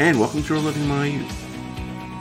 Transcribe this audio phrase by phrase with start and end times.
[0.00, 1.46] and welcome to Reliving My Youth.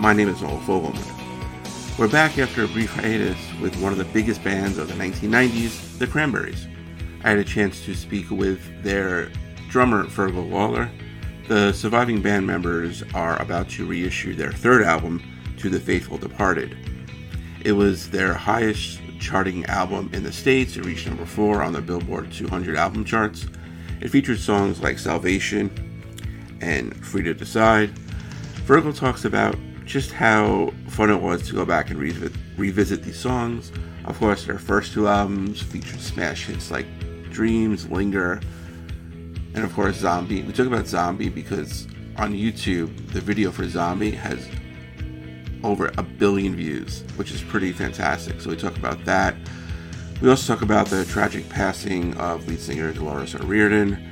[0.01, 1.97] My name is Noel Fogelman.
[1.97, 5.97] We're back after a brief hiatus with one of the biggest bands of the 1990s,
[5.97, 6.67] the Cranberries.
[7.23, 9.31] I had a chance to speak with their
[9.69, 10.91] drummer, Fergal Lawler.
[11.47, 15.23] The surviving band members are about to reissue their third album,
[15.59, 16.75] To the Faithful Departed.
[17.63, 20.75] It was their highest charting album in the States.
[20.75, 23.47] It reached number four on the Billboard 200 album charts.
[24.01, 25.88] It featured songs like Salvation,
[26.69, 27.89] and Free to Decide.
[28.65, 33.19] Fergal talks about just how fun it was to go back and revisit, revisit these
[33.19, 33.71] songs.
[34.05, 36.85] Of course, their first two albums featured smash hits like
[37.31, 38.39] Dreams, Linger,
[39.55, 40.43] and of course Zombie.
[40.43, 44.47] We talk about Zombie because on YouTube, the video for Zombie has
[45.63, 48.39] over a billion views, which is pretty fantastic.
[48.41, 49.35] So we talk about that.
[50.21, 54.08] We also talk about the tragic passing of lead singer Dolores O'Riordan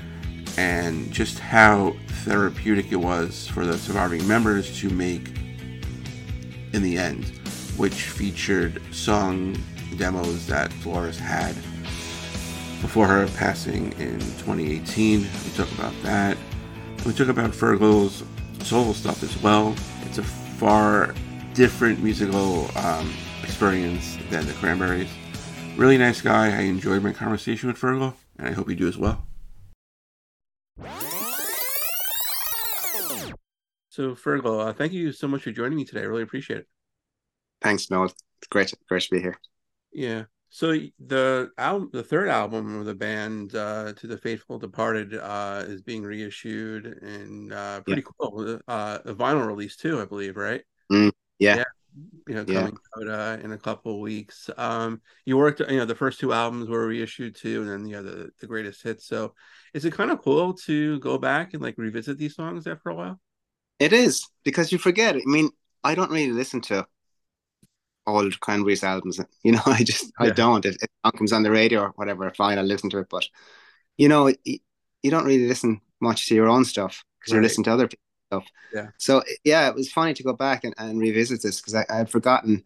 [0.57, 5.29] and just how therapeutic it was for the surviving members to make
[6.73, 7.25] in the end,
[7.77, 9.55] which featured song
[9.97, 11.55] demos that Dolores had
[12.81, 15.21] before her passing in 2018.
[15.21, 16.37] We talk about that.
[17.05, 18.23] We talk about Fergal's
[18.65, 19.75] solo stuff as well.
[20.03, 21.13] It's a far
[21.53, 25.09] different musical um, experience than the Cranberries.
[25.75, 26.47] Really nice guy.
[26.47, 29.26] I enjoyed my conversation with Fergal, and I hope you do as well.
[33.97, 36.01] So, Fergal, uh, thank you so much for joining me today.
[36.01, 36.67] I really appreciate it.
[37.63, 38.05] Thanks, Noel.
[38.05, 39.39] It's great, great to be here.
[39.91, 40.25] Yeah.
[40.49, 45.63] So the album, the third album of the band, uh, "To the Faithful Departed," uh,
[45.65, 48.11] is being reissued and uh, pretty yeah.
[48.19, 48.59] cool.
[48.67, 50.61] Uh, a vinyl release too, I believe, right?
[50.91, 51.55] Mm, yeah.
[51.55, 51.63] yeah.
[52.27, 53.01] You know, coming yeah.
[53.01, 54.47] out uh, in a couple of weeks.
[54.57, 57.95] Um, you worked, you know, the first two albums were reissued too, and then you
[57.95, 59.07] know the the greatest hits.
[59.07, 59.33] So,
[59.73, 62.93] is it kind of cool to go back and like revisit these songs after a
[62.93, 63.19] while?
[63.79, 65.15] It is because you forget.
[65.15, 65.49] I mean,
[65.83, 66.87] I don't really listen to
[68.05, 69.19] old Cranberries albums.
[69.43, 70.27] You know, I just yeah.
[70.27, 70.65] I don't.
[70.65, 73.07] If, if it comes on the radio or whatever, fine, I'll listen to it.
[73.09, 73.27] But
[73.97, 74.59] you know, you,
[75.03, 77.37] you don't really listen much to your own stuff because right.
[77.37, 78.45] you listen to other people's stuff.
[78.73, 78.87] Yeah.
[78.97, 81.97] So yeah, it was funny to go back and, and revisit this because I, I
[81.97, 82.63] had forgotten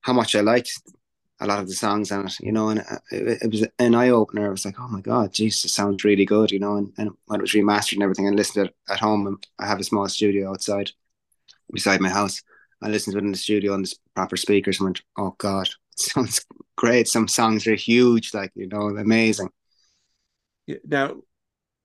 [0.00, 0.72] how much I liked
[1.40, 3.94] a lot of the songs on it, you know, and uh, it, it was an
[3.94, 4.46] eye opener.
[4.46, 7.10] I was like, oh my God, Jesus, it sounds really good, you know, and, and
[7.26, 9.84] when it was remastered and everything, and listened to it at home, I have a
[9.84, 10.90] small studio outside
[11.72, 12.42] beside my house.
[12.82, 15.68] I listened to it in the studio on the proper speakers and went, oh God,
[15.92, 16.44] it sounds
[16.76, 17.08] great.
[17.08, 19.50] Some songs are huge, like, you know, amazing.
[20.84, 21.16] Now,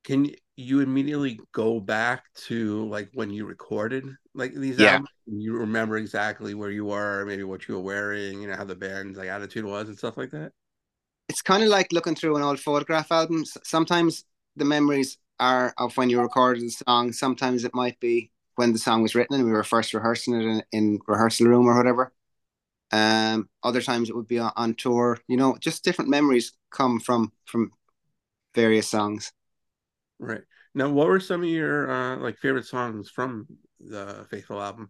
[0.04, 4.06] can you immediately go back to like when you recorded
[4.36, 4.94] like these yeah.
[4.94, 5.10] albums?
[5.26, 8.76] You remember exactly where you were, maybe what you were wearing, you know, how the
[8.76, 10.52] band's like attitude was and stuff like that?
[11.30, 13.46] It's kind of like looking through an old photograph album.
[13.64, 14.26] Sometimes
[14.56, 17.12] the memories are of when you recorded the song.
[17.14, 20.46] Sometimes it might be when the song was written and we were first rehearsing it
[20.46, 22.14] in, in rehearsal room or whatever.
[22.92, 25.18] Um, other times it would be on, on tour.
[25.28, 27.72] You know, just different memories come from from
[28.54, 29.32] various songs.
[30.24, 30.42] Right.
[30.74, 33.46] Now, what were some of your uh, like favorite songs from
[33.80, 34.90] the Faithful album?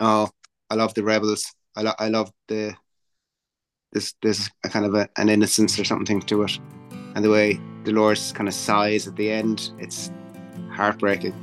[0.00, 0.28] Oh,
[0.68, 1.46] I love the Rebels.
[1.76, 2.74] I lo- I love the
[3.92, 6.58] this there's a kind of a, an innocence or something to it,
[7.14, 9.70] and the way Dolores kind of sighs at the end.
[9.78, 10.10] It's
[10.72, 11.34] heartbreaking.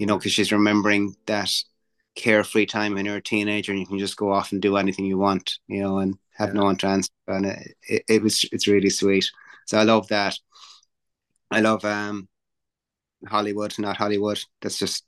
[0.00, 1.52] You know, because she's remembering that
[2.14, 5.04] carefree time when you're a teenager and you can just go off and do anything
[5.04, 6.54] you want, you know, and have yeah.
[6.54, 7.10] no one to answer.
[7.28, 9.30] And it, it, it, was, it's really sweet.
[9.66, 10.38] So I love that.
[11.50, 12.28] I love um,
[13.28, 14.42] Hollywood, not Hollywood.
[14.62, 15.04] That's just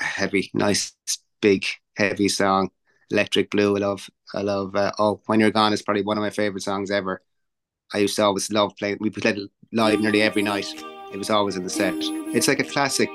[0.00, 0.94] a heavy, nice,
[1.42, 2.70] big, heavy song.
[3.10, 3.76] Electric Blue.
[3.76, 4.08] I love.
[4.34, 4.76] I love.
[4.76, 7.20] Uh, oh, When You're Gone is probably one of my favorite songs ever.
[7.92, 8.96] I used to always love playing.
[9.00, 9.38] We played
[9.72, 10.72] live nearly every night.
[11.12, 11.94] It was always in the set.
[11.98, 13.10] It's like a classic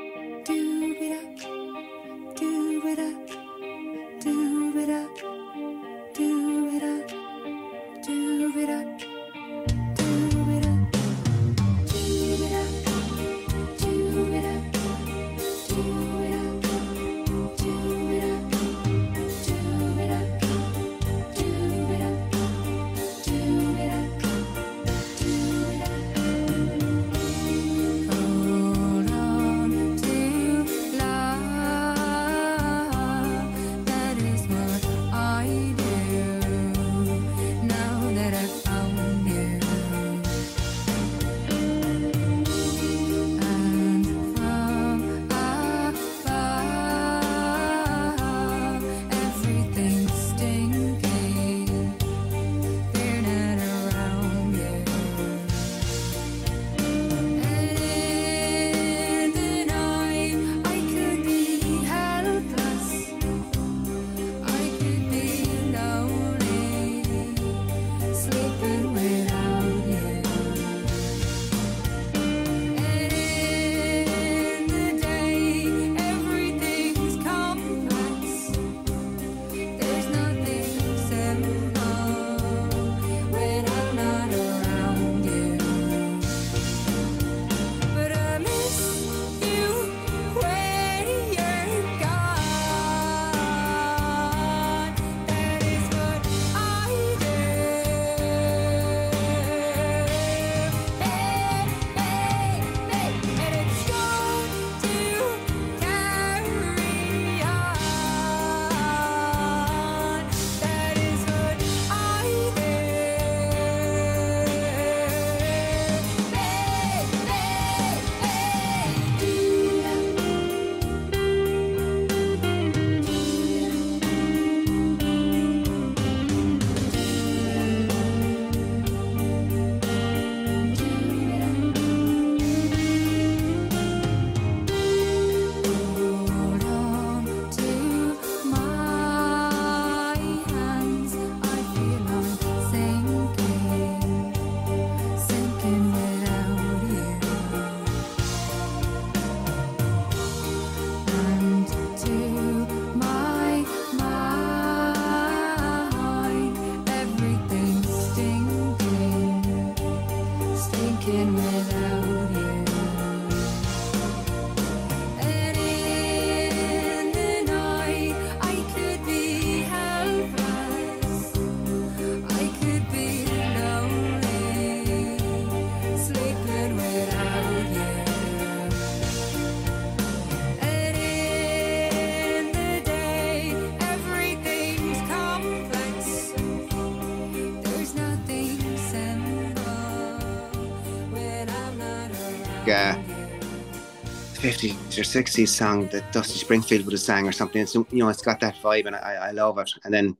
[194.43, 197.61] 50s or 60s song that Dusty Springfield would have sang or something.
[197.61, 199.71] It's, you know, it's got that vibe and I, I love it.
[199.85, 200.17] And then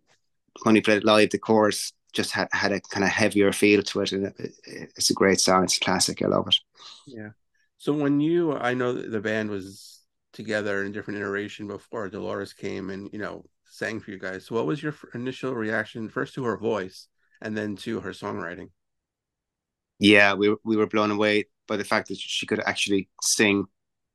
[0.62, 3.84] when he played it live, the chorus just had, had a kind of heavier feel
[3.84, 4.14] to it.
[4.14, 4.54] And it,
[4.96, 5.66] it's a great song.
[5.66, 6.22] It's a classic.
[6.22, 6.56] I love it.
[7.06, 7.32] Yeah.
[7.80, 10.00] So when you, I know the band was
[10.32, 14.46] together in different iteration before Dolores came and, you know, sang for you guys.
[14.46, 17.10] So what was your initial reaction first to her voice
[17.42, 18.70] and then to her songwriting?
[20.00, 23.66] Yeah, we, we were blown away by the fact that she could actually sing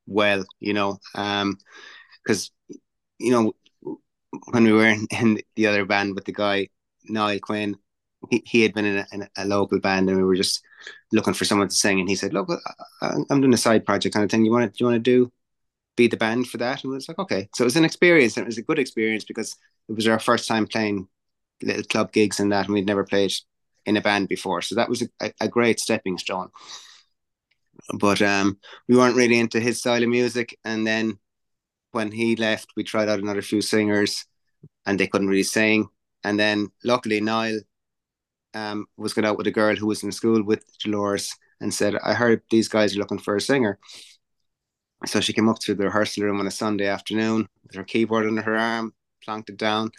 [0.09, 2.79] well, you know, because um,
[3.19, 3.53] you know
[4.51, 6.69] when we were in, in, the other band with the guy
[7.05, 7.77] Niall Quinn,
[8.31, 10.63] he, he had been in a, in a, local band, and we were just
[11.13, 12.49] looking for someone to sing, and he said, "Look,
[13.03, 14.45] I'm doing a side project kind of thing.
[14.45, 15.33] You want to you want to do
[15.97, 18.37] be the band for that?" And it was like, "Okay." So it was an experience,
[18.37, 19.57] and it was a good experience because
[19.89, 21.09] it was our first time playing
[21.63, 23.33] little club gigs and that, and we'd never played
[23.87, 24.63] in a band before.
[24.63, 26.51] So that was a, a great stepping stone
[27.95, 30.59] but um, we weren't really into his style of music.
[30.65, 31.19] And then
[31.93, 34.25] when he left, we tried out another few singers,
[34.87, 35.89] and they couldn't really sing.
[36.25, 37.61] And then luckily Niall
[38.55, 41.97] um, was going out with a girl who was in school with Dolores and said,
[42.05, 43.79] "I heard these guys are looking for a singer."
[45.07, 48.27] So she came up to the rehearsal room on a Sunday afternoon with her keyboard
[48.27, 49.91] under her arm, planked it down,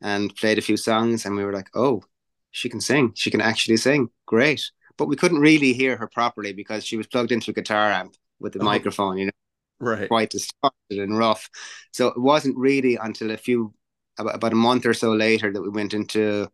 [0.00, 1.26] and played a few songs.
[1.26, 2.02] And we were like, oh,
[2.50, 3.12] she can sing.
[3.14, 4.10] She can actually sing.
[4.26, 4.70] Great.
[4.98, 8.14] But we couldn't really hear her properly because she was plugged into a guitar amp
[8.40, 8.64] with the oh.
[8.64, 9.32] microphone, you know,
[9.80, 10.08] right.
[10.08, 11.48] quite distorted and rough.
[11.92, 13.72] So it wasn't really until a few,
[14.18, 16.48] about, about a month or so later, that we went into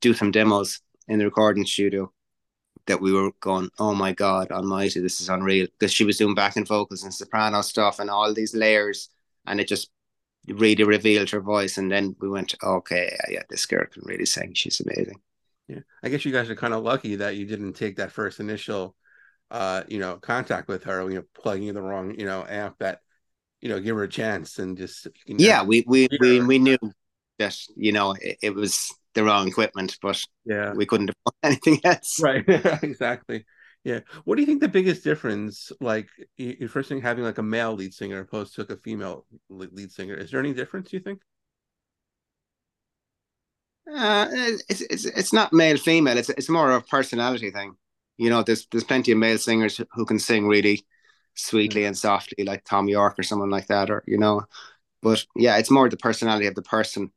[0.00, 2.12] do some demos in the recording studio
[2.86, 5.66] that we were going, oh my God almighty, this is unreal.
[5.78, 9.08] Because she was doing backing vocals and soprano stuff and all these layers.
[9.46, 9.90] And it just
[10.46, 11.78] really revealed her voice.
[11.78, 14.54] And then we went, okay, yeah, yeah, this girl can really sing.
[14.54, 15.20] She's amazing.
[15.68, 15.80] Yeah.
[16.02, 18.96] I guess you guys are kind of lucky that you didn't take that first initial
[19.50, 22.76] uh, you know, contact with her, you know, plugging in the wrong, you know, amp
[22.78, 23.00] that,
[23.60, 26.78] you know, give her a chance and just Yeah, we we, we we knew
[27.38, 31.80] that, you know, it, it was the wrong equipment, but yeah, we couldn't afford anything
[31.84, 32.20] else.
[32.20, 32.44] Right.
[32.82, 33.46] exactly.
[33.84, 34.00] Yeah.
[34.24, 37.72] What do you think the biggest difference, like you first thing having like a male
[37.72, 40.14] lead singer opposed to like a female lead singer?
[40.14, 41.22] Is there any difference you think?
[43.90, 44.26] Uh,
[44.68, 46.18] it's, it's it's not male female.
[46.18, 47.76] It's it's more of a personality thing.
[48.18, 50.86] You know, there's there's plenty of male singers who can sing really
[51.34, 54.42] sweetly and softly, like Thom Yorke or someone like that, or you know.
[55.02, 57.12] But yeah, it's more the personality of the person.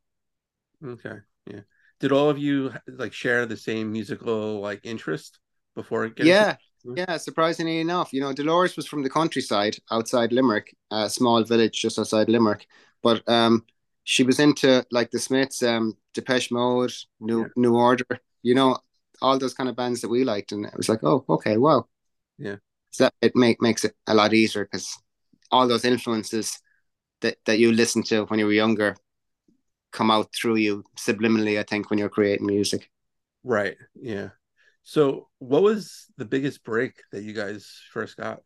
[0.86, 1.18] Okay.
[1.46, 1.62] Yeah
[2.00, 5.38] did all of you like share the same musical like interest
[5.76, 10.32] before getting yeah to- yeah surprisingly enough you know dolores was from the countryside outside
[10.34, 12.68] limerick a small village just outside limerick
[13.02, 13.64] but um
[14.04, 17.48] she was into like the smiths um depeche mode new yeah.
[17.56, 18.06] new order
[18.42, 18.78] you know
[19.22, 21.88] all those kind of bands that we liked and it was like oh okay wow.
[22.38, 22.56] Yeah.
[22.90, 24.98] So that it make, makes it a lot easier because
[25.52, 26.60] all those influences
[27.22, 28.96] that, that you listened to when you were younger
[29.92, 32.90] come out through you subliminally i think when you're creating music.
[33.44, 34.30] Right yeah.
[34.84, 38.42] So what was the biggest break that you guys first got?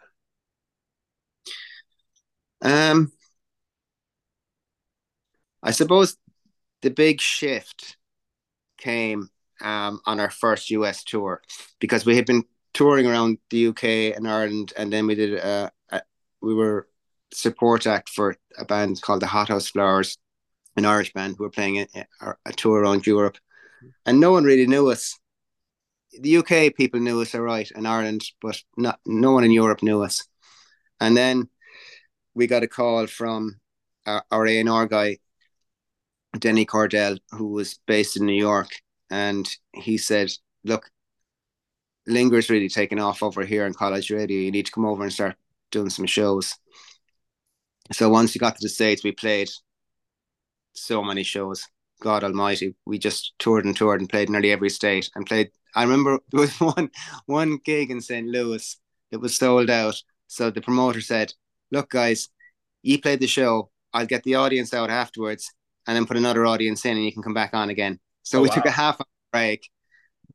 [2.61, 3.11] Um
[5.65, 6.15] i suppose
[6.81, 7.97] the big shift
[8.77, 9.29] came
[9.61, 11.41] um, on our first us tour
[11.79, 12.43] because we had been
[12.73, 16.01] touring around the uk and ireland and then we did a, a
[16.41, 16.87] we were
[17.33, 20.17] support act for a band called the hothouse flowers
[20.75, 22.05] an Irish band who were playing a,
[22.45, 23.37] a, tour around Europe,
[24.05, 25.17] and no one really knew us.
[26.19, 29.83] The UK people knew us all right, in Ireland, but not no one in Europe
[29.83, 30.25] knew us.
[30.99, 31.49] And then
[32.33, 33.59] we got a call from
[34.05, 35.17] our, our A&R guy,
[36.39, 38.69] Denny Cordell, who was based in New York,
[39.09, 40.31] and he said,
[40.63, 40.91] "Look,
[42.07, 44.39] Linger's really taken off over here in college radio.
[44.39, 45.35] You need to come over and start
[45.71, 46.53] doing some shows."
[47.91, 49.49] So once we got to the States, we played
[50.73, 51.67] so many shows.
[52.01, 55.51] God Almighty, we just toured and toured and played nearly every state and played.
[55.75, 56.89] I remember there was one
[57.25, 58.27] one gig in St.
[58.27, 58.77] Louis
[59.11, 60.01] that was sold out.
[60.27, 61.33] So the promoter said,
[61.71, 62.29] "Look, guys,
[62.81, 63.71] you played the show.
[63.93, 65.51] I'll get the audience out afterwards,
[65.87, 68.41] and then put another audience in, and you can come back on again." So oh,
[68.41, 68.55] we wow.
[68.55, 69.69] took a half hour break,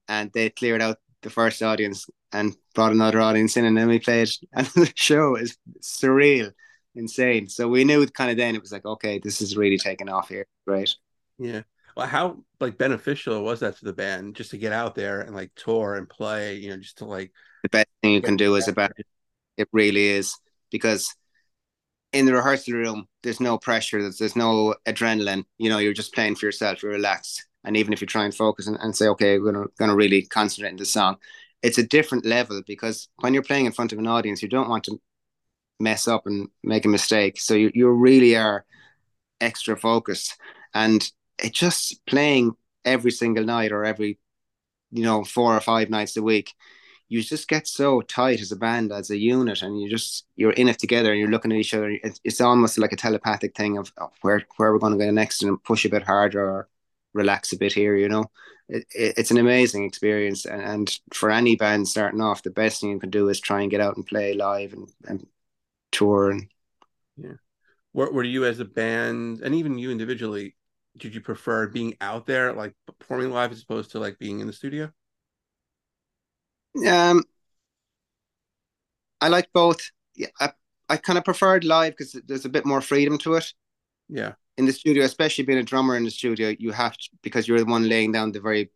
[0.09, 3.99] and they cleared out the first audience and brought another audience in, and then we
[3.99, 4.31] played.
[4.53, 6.53] And the show is surreal
[6.95, 7.49] insane.
[7.49, 10.29] So we knew kind of then it was like, okay, this is really taking off
[10.29, 10.47] here.
[10.67, 10.95] Great.
[11.39, 11.63] Yeah.
[11.97, 15.35] Well, how like beneficial was that to the band just to get out there and
[15.35, 18.55] like tour and play, you know, just to like the best thing you can do
[18.55, 18.93] is a band.
[19.57, 20.37] It really is
[20.71, 21.15] because
[22.13, 25.45] in the rehearsal room, there's no pressure, there's, there's no adrenaline.
[25.59, 27.47] You know, you're just playing for yourself, you're relaxed.
[27.65, 30.23] And even if you try and focus and, and say, okay, we're gonna gonna really
[30.23, 31.17] concentrate on the song,
[31.63, 34.69] it's a different level because when you're playing in front of an audience, you don't
[34.69, 35.01] want to
[35.79, 37.41] mess up and make a mistake.
[37.41, 38.65] So you, you really are
[39.41, 40.37] extra focused.
[40.75, 41.09] And
[41.43, 42.53] it just playing
[42.85, 44.19] every single night or every,
[44.91, 46.53] you know, four or five nights a week,
[47.11, 50.53] you just get so tight as a band, as a unit, and you just you're
[50.53, 51.99] in it together and you're looking at each other.
[52.03, 55.43] It's, almost like a telepathic thing of, of where where we're going to go next
[55.43, 56.69] and push a bit harder or
[57.13, 57.97] relax a bit here.
[57.97, 58.31] You know,
[58.69, 62.81] it, it, it's an amazing experience, and, and for any band starting off, the best
[62.81, 65.27] thing you can do is try and get out and play live and, and
[65.91, 66.49] tour and
[67.17, 67.33] yeah
[67.93, 70.55] what were you as a band and even you individually
[70.97, 74.47] did you prefer being out there like performing live as opposed to like being in
[74.47, 74.91] the studio
[76.87, 77.23] um
[79.21, 80.51] i like both yeah i,
[80.89, 83.53] I kind of preferred live because there's a bit more freedom to it
[84.09, 87.49] yeah in the studio especially being a drummer in the studio you have to because
[87.49, 88.71] you're the one laying down the very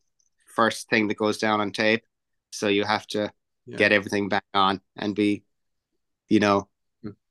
[0.55, 2.05] first thing that goes down on tape
[2.51, 3.33] so you have to
[3.67, 3.77] yeah.
[3.77, 5.45] get everything back on and be
[6.29, 6.69] you know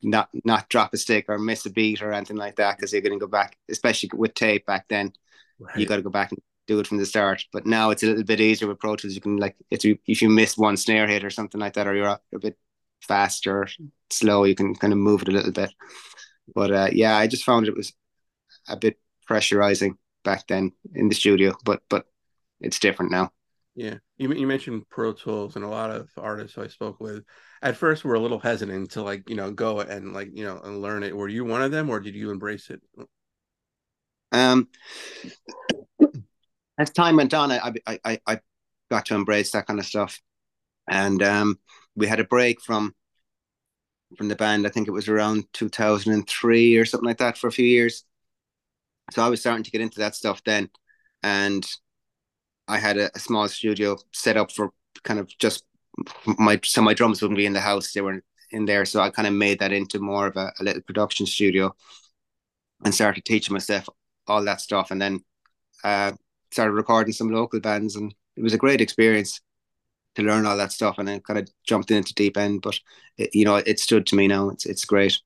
[0.02, 3.02] not not drop a stick or miss a beat or anything like that because you're
[3.02, 5.14] going to go back, especially with tape back then.
[5.60, 5.78] Right.
[5.78, 7.46] You got to go back and do it from the start.
[7.52, 9.16] But now it's a little bit easier with Pro Tools.
[9.16, 11.88] You can like if you if you miss one snare hit or something like that,
[11.88, 12.58] or you're a, a bit
[13.02, 13.68] faster,
[14.10, 14.44] slow.
[14.44, 15.74] You can kind of move it a little bit.
[16.54, 17.94] But uh, yeah, I just found it was
[18.68, 19.00] a bit
[19.30, 22.06] pressurizing back then in the studio, but but
[22.60, 23.32] it's different now.
[23.76, 27.24] Yeah, you you mentioned Pro Tools, and a lot of artists I spoke with
[27.62, 30.60] at first were a little hesitant to like you know go and like you know
[30.64, 31.16] and learn it.
[31.16, 32.82] Were you one of them, or did you embrace it?
[34.32, 34.68] Um,
[36.78, 38.40] as time went on, I I I
[38.90, 40.20] got to embrace that kind of stuff,
[40.90, 41.60] and um,
[41.96, 42.94] we had a break from
[44.18, 44.66] from the band.
[44.66, 47.52] I think it was around two thousand and three or something like that for a
[47.52, 48.06] few years.
[49.12, 50.70] So I was starting to get into that stuff then,
[51.22, 51.68] and
[52.68, 54.72] I had a, a small studio set up for
[55.04, 55.66] kind of just
[56.26, 58.86] my so my drums wouldn't be in the house; they were in there.
[58.86, 61.76] So I kind of made that into more of a, a little production studio,
[62.84, 63.88] and started teaching myself
[64.28, 65.24] all that stuff, and then
[65.84, 66.14] uh,
[66.54, 69.42] started recording some local bands, and it was a great experience
[70.16, 72.62] to learn all that stuff, and then kind of jumped into deep end.
[72.62, 72.80] But
[73.18, 74.50] it, you know, it stood to me now.
[74.50, 75.20] It's it's great.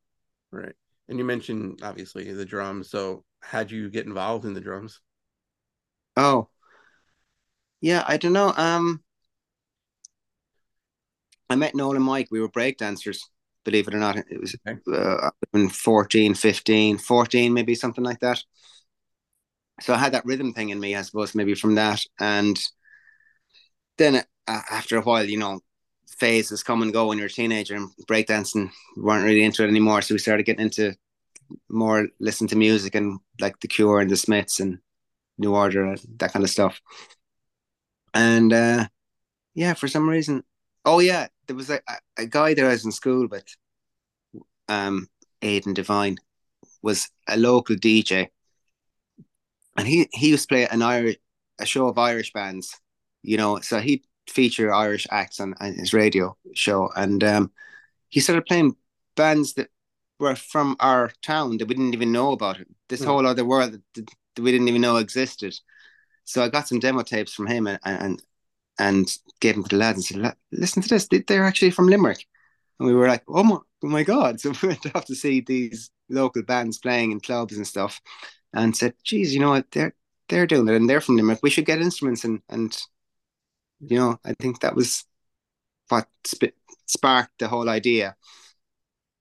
[0.51, 0.73] Right,
[1.09, 2.89] and you mentioned obviously the drums.
[2.89, 5.01] So, how'd you get involved in the drums?
[6.15, 6.49] Oh,
[7.81, 8.53] yeah, I don't know.
[8.55, 9.03] Um,
[11.49, 12.27] I met Noel and Mike.
[12.31, 13.29] We were break dancers,
[13.63, 14.17] believe it or not.
[14.17, 14.79] It was okay.
[14.91, 15.29] uh,
[15.69, 18.43] 14, 15, 14, maybe something like that.
[19.81, 22.01] So I had that rhythm thing in me, I suppose, maybe from that.
[22.19, 22.59] And
[23.97, 25.59] then uh, after a while, you know,
[26.07, 30.01] phases come and go when you're a teenager and breakdancing weren't really into it anymore.
[30.01, 30.95] So we started getting into
[31.69, 34.79] more listen to music and like The Cure and The Smiths and
[35.37, 36.81] New Order, that kind of stuff.
[38.13, 38.87] And uh,
[39.53, 40.43] yeah, for some reason,
[40.85, 41.79] oh yeah, there was a,
[42.17, 43.45] a guy that I was in school with,
[44.67, 45.07] um,
[45.41, 46.17] Aidan Divine,
[46.81, 48.29] was a local DJ,
[49.77, 51.17] and he he used to play an Irish
[51.59, 52.79] a show of Irish bands,
[53.23, 53.59] you know.
[53.61, 57.51] So he feature Irish acts on, on his radio show, and um,
[58.09, 58.75] he started playing
[59.15, 59.69] bands that
[60.19, 62.59] were from our town that we didn't even know about.
[62.59, 62.67] It.
[62.89, 63.05] This mm.
[63.05, 65.55] whole other world that, that we didn't even know existed.
[66.23, 68.21] So I got some demo tapes from him and and,
[68.79, 71.07] and gave them to the lads and said, "Listen to this.
[71.27, 72.25] They're actually from Limerick."
[72.79, 75.41] And we were like, "Oh my, oh my god!" So we went off to see
[75.41, 78.01] these local bands playing in clubs and stuff,
[78.53, 79.71] and said, "Geez, you know what?
[79.71, 79.93] They're
[80.29, 81.39] they're doing it, and they're from Limerick.
[81.43, 82.77] We should get instruments and and
[83.79, 85.05] you know, I think that was
[85.89, 88.15] what sp- sparked the whole idea.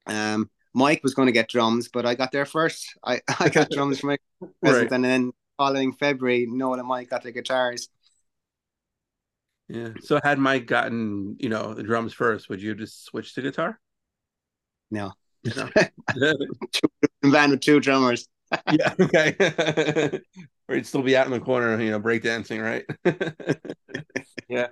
[0.07, 2.87] Um, Mike was going to get drums, but I got there first.
[3.05, 4.19] I, I got drums for my
[4.63, 4.93] present, right.
[4.93, 7.89] and then following February, Noel and Mike got the guitars.
[9.69, 9.91] Yeah.
[10.01, 13.81] So had Mike gotten, you know, the drums first, would you just switch to guitar?
[14.91, 15.13] No.
[15.45, 15.69] no.
[17.33, 18.29] band with two drummers.
[18.73, 18.95] Yeah.
[19.01, 19.37] Okay.
[20.69, 22.85] or you'd still be out in the corner, you know, breakdancing, right?
[24.49, 24.69] yeah.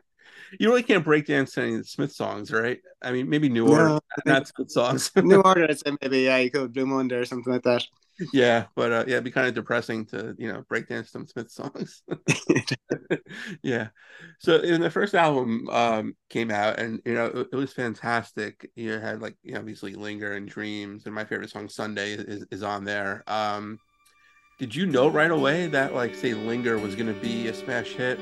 [0.58, 2.78] You really can't breakdance any Smith songs, right?
[3.02, 5.10] I mean, maybe New Order, no, not Smith songs.
[5.16, 7.84] New Order, I'd say maybe, yeah, you could Blue Monday or something like that
[8.32, 11.50] yeah, but uh, yeah, it'd be kind of depressing to you know breakdance some Smith
[11.50, 12.02] songs.
[13.62, 13.88] yeah.
[14.38, 18.70] So in the first album um, came out, and you know it, it, was fantastic.
[18.76, 22.46] You had like you know, obviously "Linger" and "Dreams," and my favorite song "Sunday" is,
[22.50, 23.24] is on there.
[23.26, 23.78] Um,
[24.58, 27.92] did you know right away that like say "Linger" was going to be a smash
[27.92, 28.20] hit?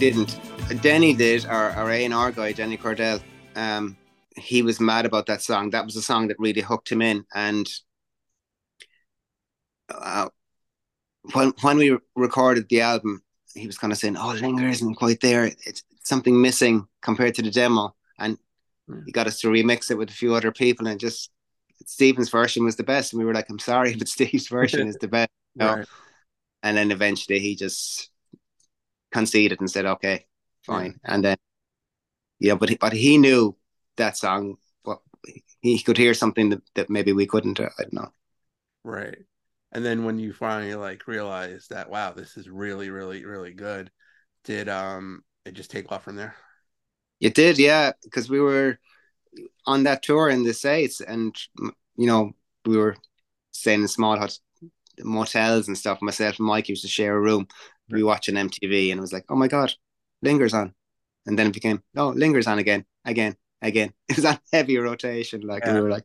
[0.00, 0.40] Didn't.
[0.80, 3.20] Denny did, our, our A&R guy, Denny Cordell.
[3.54, 3.98] Um,
[4.34, 5.70] he was mad about that song.
[5.70, 7.26] That was a song that really hooked him in.
[7.34, 7.70] And
[9.90, 10.30] uh,
[11.34, 13.22] when when we recorded the album,
[13.54, 15.44] he was kind of saying, "Oh, Linger isn't quite there.
[15.44, 18.38] It's something missing compared to the demo." And
[18.88, 19.02] mm.
[19.04, 21.30] he got us to remix it with a few other people, and just
[21.84, 23.12] Stephen's version was the best.
[23.12, 25.74] And we were like, "I'm sorry, but Steve's version is the best." You know?
[25.78, 25.86] right.
[26.62, 28.10] And then eventually, he just
[29.12, 30.26] conceded and said, "Okay,
[30.64, 31.14] fine." Yeah.
[31.14, 31.36] And then,
[32.38, 33.56] yeah, but he, but he knew
[33.96, 34.56] that song.
[34.84, 35.02] Well,
[35.60, 37.60] he could hear something that, that maybe we couldn't.
[37.60, 38.12] I don't know.
[38.84, 39.18] Right.
[39.72, 43.90] And then when you finally like realize that, wow, this is really, really, really good,
[44.44, 46.34] did um it just take off from there?
[47.20, 48.78] It did, yeah, because we were
[49.66, 51.36] on that tour in the states, and
[51.96, 52.32] you know
[52.64, 52.96] we were
[53.52, 54.36] staying in small hot
[54.98, 56.02] motels and stuff.
[56.02, 57.46] Myself and Mike used to share a room.
[57.90, 59.72] We watching MTV, and it was like, oh my god,
[60.22, 60.74] lingers on,
[61.26, 63.92] and then it became, oh, lingers on again, again, again.
[64.08, 65.70] It was on heavy rotation, like, yeah.
[65.70, 66.04] and we were like,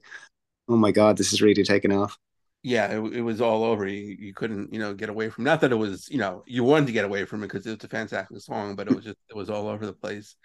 [0.68, 2.18] oh my god, this is really taking off
[2.66, 3.86] yeah, it, it was all over.
[3.86, 5.44] You, you couldn't, you know, get away from.
[5.44, 7.84] Not that it was, you know, you wanted to get away from it because it's
[7.84, 10.36] a fantastic song, but it was just it was all over the place.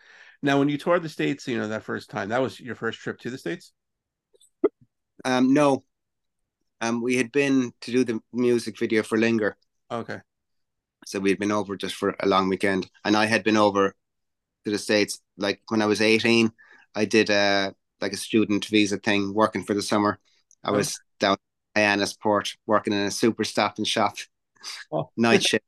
[0.43, 3.01] Now, when you toured the states, you know, that first time, that was your first
[3.01, 3.73] trip to the states.
[5.25, 5.85] Um, no,
[6.83, 9.57] um, we had been to do the music video for Linger.
[9.91, 10.19] Okay.
[11.07, 13.95] So we had been over just for a long weekend, and I had been over
[14.65, 16.53] to the states like when I was eighteen.
[16.95, 20.19] I did a like a student visa thing, working for the summer.
[20.63, 21.37] I was down
[21.77, 24.17] Hyannisport, working in a super stop and shop,
[24.93, 25.11] oh.
[25.17, 25.65] night shift,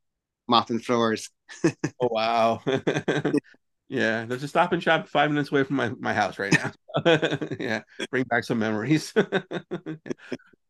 [0.49, 1.31] mopping floors.
[1.65, 2.63] oh wow!
[3.89, 6.73] yeah, there's a stop and shop five minutes away from my, my house right now.
[7.59, 9.13] yeah, bring back some memories.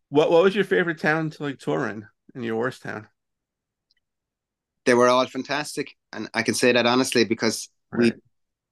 [0.09, 3.09] what What was your favorite town to like tour in, and your worst town?
[4.85, 8.13] They were all fantastic, and I can say that honestly because right.
[8.15, 8.21] we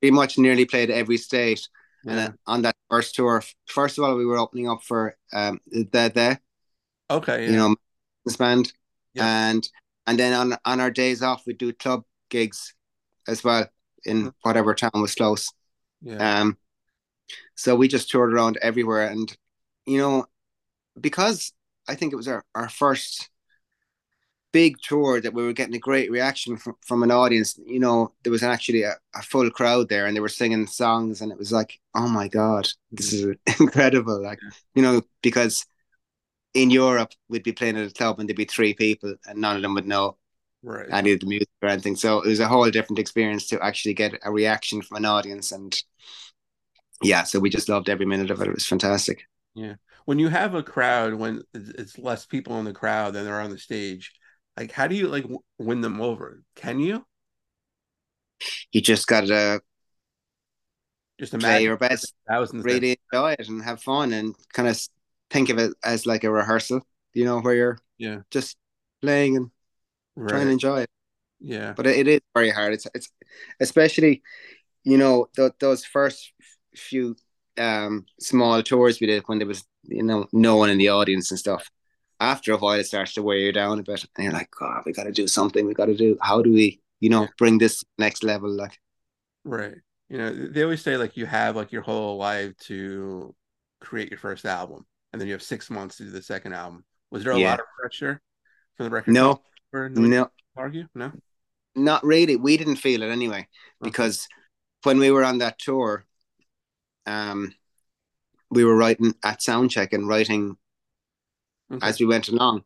[0.00, 1.68] pretty much nearly played every state.
[2.04, 2.12] Yeah.
[2.12, 5.84] And on that first tour, first of all, we were opening up for um, the
[5.92, 6.38] the
[7.10, 7.44] Okay.
[7.44, 7.50] Yeah.
[7.50, 7.76] You know,
[8.24, 8.72] this band.
[9.14, 9.50] Yeah.
[9.50, 9.68] And
[10.06, 12.74] and then on on our days off we do club gigs
[13.26, 13.66] as well
[14.04, 14.28] in mm-hmm.
[14.42, 15.52] whatever town was close.
[16.00, 16.40] Yeah.
[16.40, 16.56] Um
[17.56, 19.36] so we just toured around everywhere and
[19.86, 20.26] you know
[20.98, 21.52] because
[21.88, 23.28] I think it was our, our first
[24.52, 27.58] big tour that we were getting a great reaction from, from an audience.
[27.64, 31.20] You know, there was actually a, a full crowd there and they were singing songs
[31.20, 33.36] and it was like, oh my God, this mm.
[33.46, 34.22] is incredible.
[34.22, 34.40] Like,
[34.74, 35.64] you know, because
[36.54, 39.56] in Europe, we'd be playing at a club and there'd be three people and none
[39.56, 40.16] of them would know
[40.62, 40.88] right.
[40.90, 41.96] any of the music or anything.
[41.96, 45.52] So it was a whole different experience to actually get a reaction from an audience.
[45.52, 45.80] And
[47.02, 48.48] yeah, so we just loved every minute of it.
[48.48, 49.24] It was fantastic.
[49.54, 49.74] Yeah.
[50.06, 53.50] When you have a crowd, when it's less people in the crowd than they're on
[53.50, 54.12] the stage,
[54.60, 55.24] like how do you like
[55.58, 56.42] win them over?
[56.54, 57.06] Can you?
[58.72, 59.60] You just got to
[61.18, 62.14] just play your best,
[62.52, 64.78] really enjoy it and have fun and kind of
[65.30, 66.82] think of it as like a rehearsal,
[67.14, 68.58] you know, where you're yeah just
[69.00, 69.50] playing and
[70.14, 70.30] right.
[70.30, 70.90] trying to enjoy it.
[71.40, 72.74] Yeah, but it, it is very hard.
[72.74, 73.10] It's it's
[73.60, 74.22] especially
[74.84, 76.32] you know th- those first
[76.76, 77.16] few
[77.58, 81.30] um small tours we did when there was you know no one in the audience
[81.30, 81.70] and stuff.
[82.20, 84.82] After a while, it starts to wear you down a bit, and you're like, God,
[84.84, 85.66] we got to do something.
[85.66, 86.18] We got to do.
[86.20, 88.50] How do we, you know, bring this next level?
[88.50, 88.78] Like,
[89.44, 89.74] right.
[90.10, 93.34] You know, they always say like you have like your whole life to
[93.80, 96.84] create your first album and then you have six months to do the second album.
[97.10, 97.50] Was there a yeah.
[97.50, 98.20] lot of pressure
[98.76, 99.12] for the record?
[99.12, 100.30] No, no.
[100.56, 101.12] Argue no,
[101.74, 102.36] not really.
[102.36, 103.46] We didn't feel it anyway
[103.80, 104.26] because
[104.82, 106.04] when we were on that tour,
[107.06, 107.54] um,
[108.50, 110.56] we were writing at soundcheck and writing
[111.70, 111.86] okay.
[111.86, 112.62] as we went along.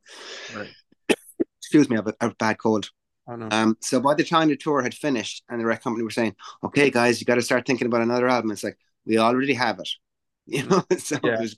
[0.55, 0.71] Right.
[1.61, 2.91] Excuse me, I have a, a bad cold.
[3.27, 3.49] Oh, no.
[3.51, 6.37] Um, so by the time the tour had finished and the record company were saying,
[6.63, 9.79] "Okay, guys, you got to start thinking about another album," it's like we already have
[9.79, 9.89] it,
[10.47, 10.85] you know.
[10.99, 11.35] so yeah.
[11.35, 11.57] it was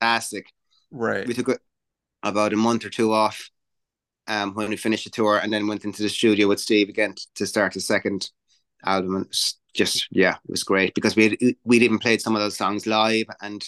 [0.00, 0.46] fantastic.
[0.90, 1.26] Right.
[1.26, 1.60] We took
[2.22, 3.50] about a month or two off
[4.26, 7.14] um, when we finished the tour, and then went into the studio with Steve again
[7.36, 8.30] to start the second
[8.84, 9.16] album.
[9.16, 9.32] And
[9.72, 12.88] just yeah, it was great because we had, we'd even played some of those songs
[12.88, 13.64] live, and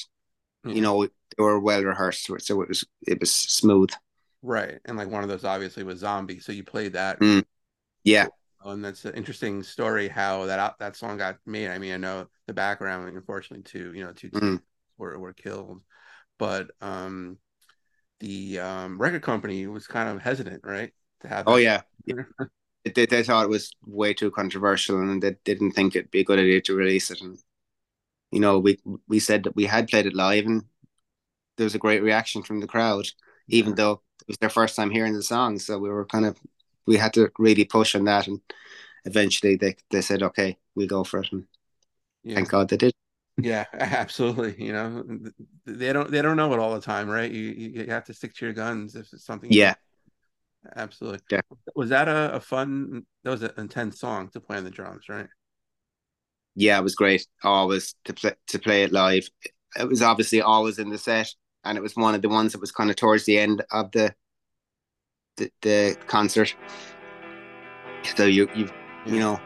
[0.66, 3.90] you know they were well rehearsed, so it was it was smooth.
[4.42, 7.20] Right, and like one of those obviously was Zombie, so you played that.
[7.20, 7.44] Mm.
[8.04, 8.28] Yeah,
[8.64, 11.68] and that's an interesting story how that that song got made.
[11.68, 14.60] I mean, I know the background, unfortunately, two you know two mm.
[14.98, 15.80] were were killed
[16.38, 17.38] but um,
[18.20, 20.92] the um, record company was kind of hesitant, right?
[21.22, 21.48] To have.
[21.48, 21.82] Oh yeah.
[22.94, 26.24] they, they thought it was way too controversial, and they didn't think it'd be a
[26.24, 27.20] good idea to release it.
[27.20, 27.38] And
[28.36, 30.64] you know, we we said that we had played it live, and
[31.56, 33.06] there was a great reaction from the crowd,
[33.48, 35.58] even though it was their first time hearing the song.
[35.58, 36.38] So we were kind of
[36.86, 38.40] we had to really push on that, and
[39.06, 41.46] eventually they they said, okay, we'll go for it, and
[42.22, 42.36] Yeah.
[42.36, 42.94] thank God they did.
[43.40, 44.64] Yeah, absolutely.
[44.64, 45.04] You know,
[45.66, 47.30] they don't they don't know it all the time, right?
[47.30, 49.58] You you have to stick to your guns if it's something.
[49.58, 49.76] Yeah,
[50.76, 51.20] absolutely.
[51.30, 51.40] Yeah.
[51.74, 53.06] Was that a, a fun?
[53.24, 55.28] That was an intense song to play on the drums, right?
[56.56, 57.26] Yeah, it was great.
[57.44, 59.28] Always to play to play it live.
[59.78, 61.32] It was obviously always in the set,
[61.64, 63.92] and it was one of the ones that was kind of towards the end of
[63.92, 64.14] the
[65.36, 66.56] the, the concert.
[68.16, 68.70] So you you
[69.04, 69.38] you know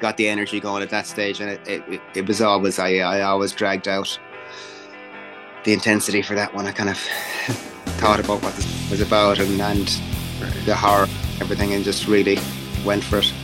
[0.00, 3.20] got the energy going at that stage, and it it, it was always I I
[3.20, 4.18] always dragged out
[5.64, 6.66] the intensity for that one.
[6.66, 6.96] I kind of
[8.00, 9.88] thought about what this was about and and
[10.64, 11.08] the horror,
[11.42, 12.38] everything, and just really
[12.86, 13.34] went for it.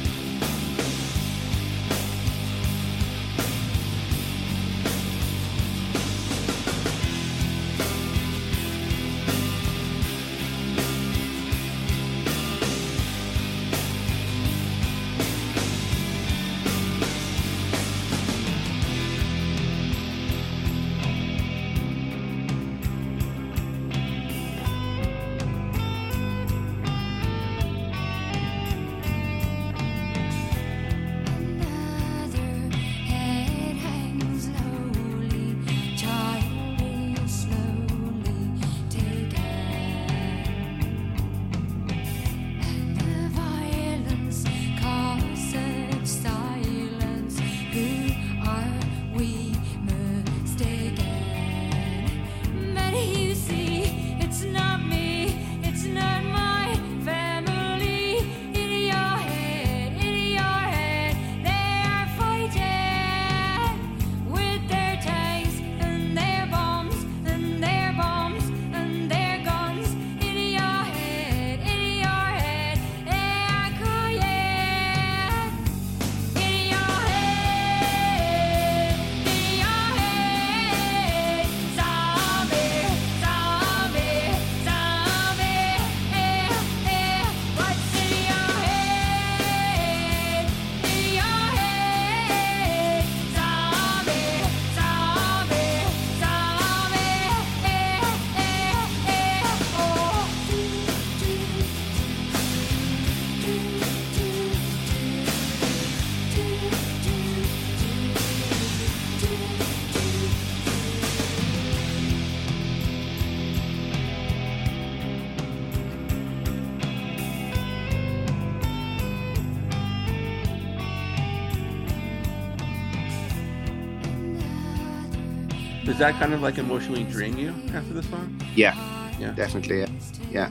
[125.94, 128.40] Does that kind of like emotionally drain you after this song?
[128.56, 128.74] Yeah,
[129.20, 129.30] Yeah.
[129.30, 129.78] definitely.
[129.78, 130.50] Yeah.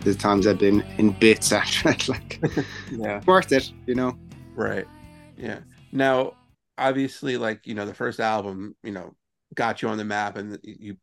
[0.00, 2.40] There's times I've been in bits after it, like
[2.90, 3.20] Yeah.
[3.26, 4.16] worth it, you know.
[4.54, 4.86] Right.
[5.36, 5.58] Yeah.
[5.92, 6.32] Now,
[6.78, 9.14] obviously, like you know, the first album, you know,
[9.54, 10.96] got you on the map, and you,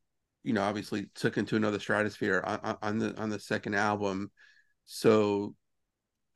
[0.43, 4.32] you know, obviously took into another stratosphere on, on- the on the second album.
[4.86, 5.54] So,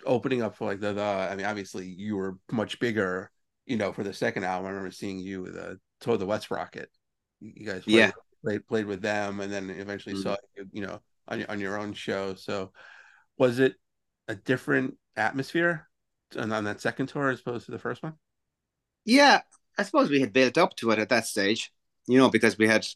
[0.06, 3.32] opening up for like the, the I mean, obviously, you were much bigger,
[3.66, 4.68] you know, for the second album.
[4.68, 6.92] I remember seeing you with uh, Toad the Wet Sprocket.
[7.56, 8.12] You guys, played, Yeah.
[8.44, 10.24] played played with them, and then eventually Mhm.
[10.24, 12.36] saw you, you know, on your on your own show.
[12.36, 12.72] So,
[13.38, 13.76] was it
[14.28, 15.88] a different atmosphere
[16.38, 18.14] on, on that second tour as opposed to the first one?
[19.06, 19.42] Yeah,
[19.78, 21.72] I suppose we had built up to it at that stage,
[22.08, 22.88] you know, because we had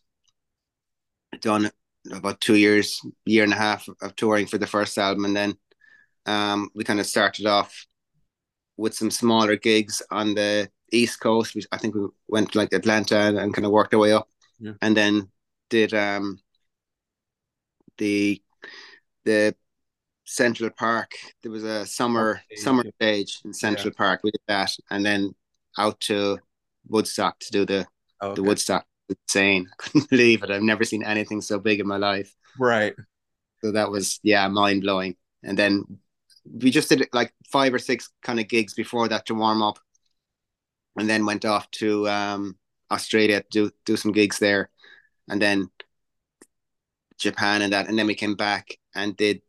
[1.41, 1.69] done
[2.11, 5.57] about two years, year and a half of touring for the first album, and then
[6.25, 7.85] um, we kind of started off
[8.77, 11.53] with some smaller gigs on the East Coast.
[11.53, 14.13] We, I think we went to like Atlanta and, and kind of worked our way
[14.13, 14.27] up,
[14.59, 14.73] Yeah.
[14.81, 15.29] and then
[15.69, 16.39] did um,
[17.97, 18.41] the
[19.25, 19.55] the
[20.25, 21.11] Central Park.
[21.41, 24.21] There was a summer Okay, summer stage in Central Park.
[24.23, 25.33] We did that, and then
[25.77, 26.39] out to
[26.87, 27.87] Woodstock to do the
[28.21, 28.43] Oh, the.
[28.43, 28.85] Woodstock.
[29.09, 29.67] Insane!
[29.71, 30.51] I couldn't believe it.
[30.51, 32.35] I've never seen anything so big in my life.
[32.59, 32.93] Right.
[33.63, 35.15] So that was yeah, mind blowing.
[35.43, 35.83] And then
[36.45, 39.79] we just did like five or six kind of gigs before that to warm up,
[40.95, 42.55] and then went off to um,
[42.91, 44.69] Australia to do do some gigs there,
[45.29, 45.69] and then
[47.17, 49.41] Japan and that, and then we came back and did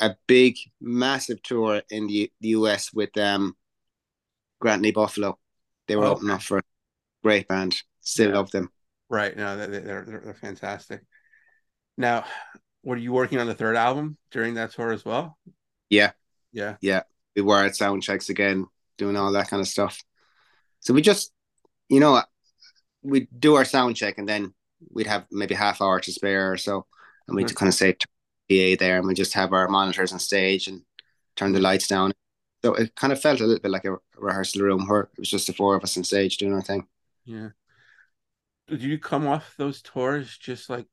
[0.00, 3.56] a big, massive tour in the, the US with um,
[4.60, 5.38] Grant Lee Buffalo.
[5.88, 6.62] They were Oh, opening up for a
[7.22, 7.76] great band.
[8.00, 8.36] Still Yeah.
[8.36, 8.70] love them.
[9.08, 9.36] Right.
[9.36, 11.02] No, they- they're, they're they're fantastic.
[11.96, 12.24] Now,
[12.82, 15.36] were you working on the third album during that tour as well?
[15.90, 16.12] Yeah.
[16.52, 17.02] Yeah, Yeah.
[17.34, 18.66] we were at sound checks again,
[18.98, 20.02] doing all that kind of stuff.
[20.80, 21.32] So we just,
[21.88, 22.22] you know,
[23.06, 24.54] we'd do our sound check and then
[24.92, 26.86] we'd have maybe half hour to spare or so,
[27.26, 30.68] and we'd kind of say PA there, and we just have our monitors on stage
[30.68, 30.82] and
[31.36, 32.12] turn the lights down.
[32.64, 35.30] So it kind of felt a little bit like a rehearsal room where it was
[35.30, 36.86] just the four of us on stage doing our thing.
[37.24, 37.50] Yeah.
[38.68, 40.88] Did you come off those tours just like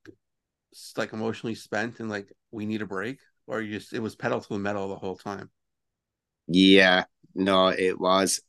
[0.98, 4.42] like emotionally spent and like we need a break, or you just it was pedal
[4.42, 5.50] to the metal the whole time?
[6.48, 8.42] Yeah, no, it was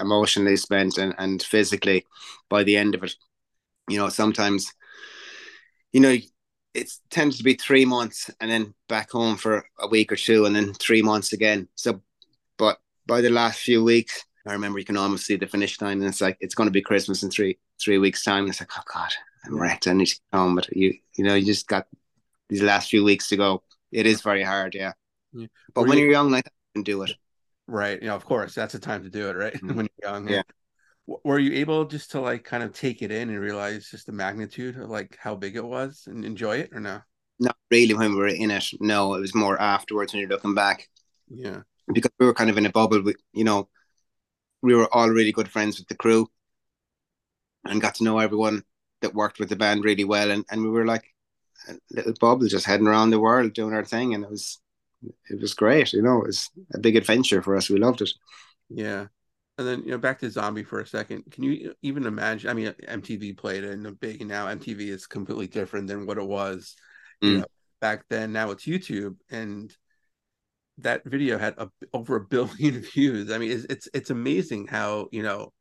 [0.00, 2.04] emotionally spent and, and physically
[2.48, 3.14] by the end of it.
[3.88, 4.72] You know, sometimes,
[5.92, 6.16] you know,
[6.74, 10.44] it tends to be three months and then back home for a week or two
[10.46, 11.68] and then three months again.
[11.74, 12.00] So,
[12.58, 15.98] but by the last few weeks, I remember you can almost see the finish line
[15.98, 18.48] and it's like, it's going to be Christmas in three, three weeks time.
[18.48, 19.12] It's like, oh God,
[19.44, 19.86] I'm wrecked.
[19.86, 20.56] I need to get home.
[20.56, 21.86] But you, you know, you just got
[22.48, 23.62] these last few weeks to go.
[23.92, 24.74] It is very hard.
[24.74, 24.92] Yeah.
[25.32, 25.46] Yeah.
[25.74, 27.12] But Were when you- you're young like that, you can do it.
[27.66, 28.00] Right.
[28.00, 29.54] You know, of course, that's the time to do it, right?
[29.62, 29.74] Mhm.
[29.76, 30.28] when you're young.
[30.28, 30.42] Yeah.
[31.06, 34.12] Were you able just to like kind of take it in and realize just the
[34.12, 37.00] magnitude of like how big it was and enjoy it or no?
[37.38, 38.64] not really when we were in it.
[38.80, 40.88] No, it was more afterwards when you're looking back
[41.28, 41.62] Yeah.
[41.92, 43.02] because we were kind of in a bubble.
[43.02, 43.68] We, you know,
[44.62, 46.28] we were all really good friends with the crew
[47.64, 48.62] and got to know everyone
[49.00, 50.30] that worked with the band really well.
[50.30, 51.04] And, and we were like
[51.68, 54.14] a little bubble just heading around the world doing our thing.
[54.14, 54.60] And it was,
[55.30, 55.92] it was great.
[55.92, 57.70] You know, it was a big adventure for us.
[57.70, 58.10] We loved it.
[58.68, 59.06] Yeah.
[59.56, 61.30] And then, you know, back to Zombie for a second.
[61.30, 62.50] Can you even imagine?
[62.50, 66.06] I mean, MTV played it in a big, and now MTV is completely different than
[66.06, 66.74] what it was,
[67.28, 67.40] you Mm.
[67.40, 67.46] know,
[67.80, 68.32] back then.
[68.32, 69.72] Now it's YouTube, and
[70.78, 73.30] that video had a, over a billion views.
[73.30, 75.52] I mean, it's it's, it's amazing how you know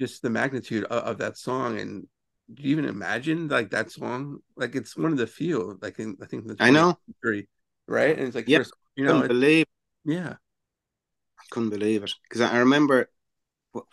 [0.00, 1.78] just the magnitude of, of that song.
[1.78, 2.06] And
[2.52, 4.38] do you even imagine like that song?
[4.56, 5.78] Like it's one of the few.
[5.82, 6.98] Like in, I think the I know.
[7.06, 7.48] 20th century,
[7.88, 8.16] right?
[8.16, 8.62] And it's like Yeah.
[8.96, 9.66] you know, couldn't it- believe,
[10.04, 10.36] yeah,
[11.50, 13.10] couldn't believe it because I I remember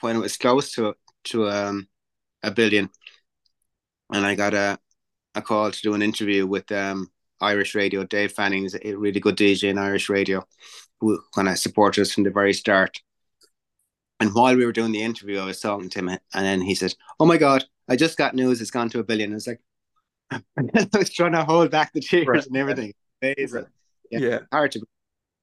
[0.02, 1.88] when it was close to to um
[2.44, 2.90] a billion,
[4.14, 4.80] and I got a
[5.36, 8.04] a call to do an interview with um Irish radio.
[8.06, 10.46] Dave Fanning is a really good DJ in Irish radio,
[11.00, 13.02] who kind of supported us from the very start.
[14.20, 16.76] And while we were doing the interview, I was talking to him, and then he
[16.76, 18.62] said, "Oh my God, I just got news.
[18.62, 19.32] It's gone to a billion.
[19.32, 19.62] I was like,
[20.32, 22.46] I was trying to hold back the tears Right.
[22.48, 22.94] and everything.
[23.22, 23.56] Amazing.
[23.64, 23.66] Right.
[24.12, 24.20] Yeah.
[24.20, 24.40] yeah.
[24.52, 24.82] Hard to.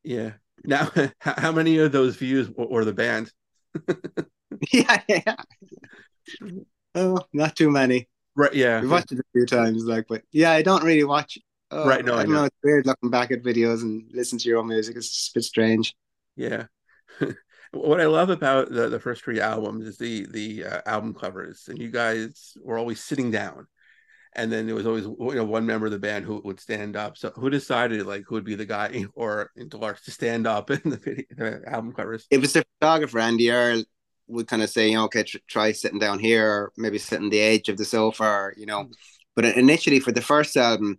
[0.05, 0.33] Yeah.
[0.65, 0.91] Now,
[1.21, 3.33] how how many of those views were the band?
[4.73, 5.37] yeah, yeah.
[6.95, 8.09] Oh, not too many.
[8.37, 8.55] Right.
[8.55, 8.81] Yeah.
[8.81, 11.39] We've watched it a few times, like, but yeah, I don't really watch.
[11.71, 12.33] Oh, Right, no, I I know.
[12.33, 12.45] know.
[12.45, 14.97] It's weird looking back at videos and listen to your own music.
[14.97, 15.95] It's just a bit strange.
[16.37, 16.67] Yeah.
[17.73, 21.69] what I love about the, the first three albums is the the uh, album covers,
[21.69, 23.67] and you guys were always sitting down,
[24.35, 26.97] and then there was always you know one member of the band who would stand
[26.97, 27.17] up.
[27.17, 30.97] So who decided like who would be the guy or to stand up in the,
[30.97, 32.27] video, the album covers?
[32.31, 33.85] It was the photographer Andy Earl
[34.29, 37.31] would kind of say, you know, okay, tr- try sitting down here, or maybe sitting
[37.31, 38.89] the edge of the sofa, or you know.
[39.35, 40.99] But initially, for the first album,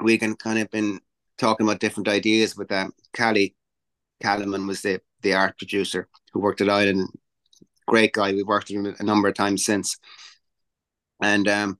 [0.00, 1.00] we can kind of been
[1.38, 3.54] talking about different ideas with um, Callie
[4.20, 7.08] Callum was the the art producer who worked at Island.
[7.86, 8.32] Great guy.
[8.32, 9.98] We've worked with him a number of times since.
[11.22, 11.78] And um,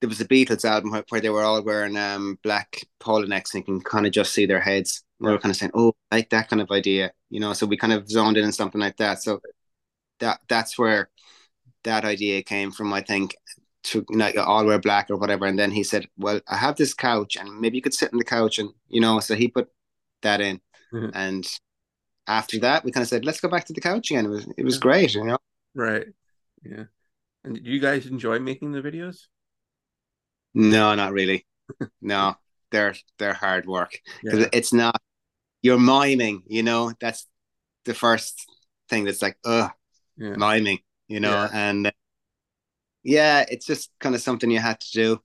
[0.00, 3.54] there was a Beatles album where, where they were all wearing um, black polo necks
[3.54, 5.02] and you can kind of just see their heads.
[5.18, 7.52] We were kind of saying, "Oh, I like that kind of idea," you know.
[7.52, 9.22] So we kind of zoned in on something like that.
[9.22, 9.40] So
[10.20, 11.10] that that's where
[11.84, 13.36] that idea came from, I think.
[13.84, 16.76] To you know, all wear black or whatever, and then he said, "Well, I have
[16.76, 19.48] this couch, and maybe you could sit on the couch," and you know, so he
[19.48, 19.68] put
[20.20, 20.60] that in,
[20.92, 21.10] Mhm.
[21.14, 21.60] and
[22.26, 24.46] after that, we kind of said, "Let's go back to the couch again." It was
[24.58, 24.80] it was Yeah.
[24.80, 25.38] great, you know.
[25.74, 26.08] Right.
[26.62, 26.84] Yeah.
[27.44, 29.26] And do you guys enjoy making the videos?
[30.54, 31.46] No, not really.
[32.02, 32.34] No,
[32.72, 34.48] they're they're hard work because Yeah.
[34.52, 35.00] it's not.
[35.62, 36.92] You're miming, you know.
[37.00, 37.28] That's
[37.84, 38.44] the first
[38.88, 39.70] thing that's like, ugh,
[40.16, 40.34] Yeah.
[40.36, 41.50] miming, you know, Yeah.
[41.52, 41.90] and uh,
[43.04, 45.22] yeah, it's just kind of something you had to do.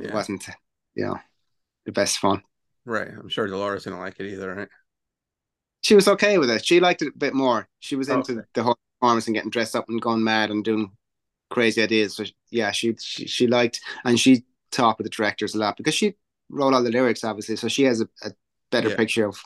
[0.00, 0.44] It wasn't,
[0.96, 1.18] you know,
[1.86, 2.42] the best fun.
[2.84, 3.08] Right.
[3.08, 4.68] I'm sure Dolores didn't like it either, right?
[5.82, 6.64] She was okay with it.
[6.64, 7.68] She liked it a bit more.
[7.78, 8.48] She was Oh, into okay.
[8.54, 10.90] the whole performance and getting dressed up and going mad and doing
[11.50, 12.16] crazy ideas.
[12.16, 15.94] So yeah, she she, she liked and she talked with the directors a lot because
[15.94, 16.14] she
[16.50, 17.56] wrote all the lyrics, obviously.
[17.56, 18.32] So she has a, a
[18.70, 18.96] better Yeah.
[18.96, 19.40] picture of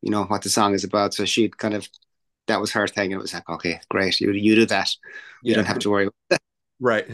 [0.00, 1.14] you know what the song is about.
[1.14, 1.88] So she kind of
[2.48, 3.12] that was her thing.
[3.12, 4.90] And it was like, okay, great, you you do that.
[5.42, 6.08] You don't have to worry.
[6.80, 7.06] Right.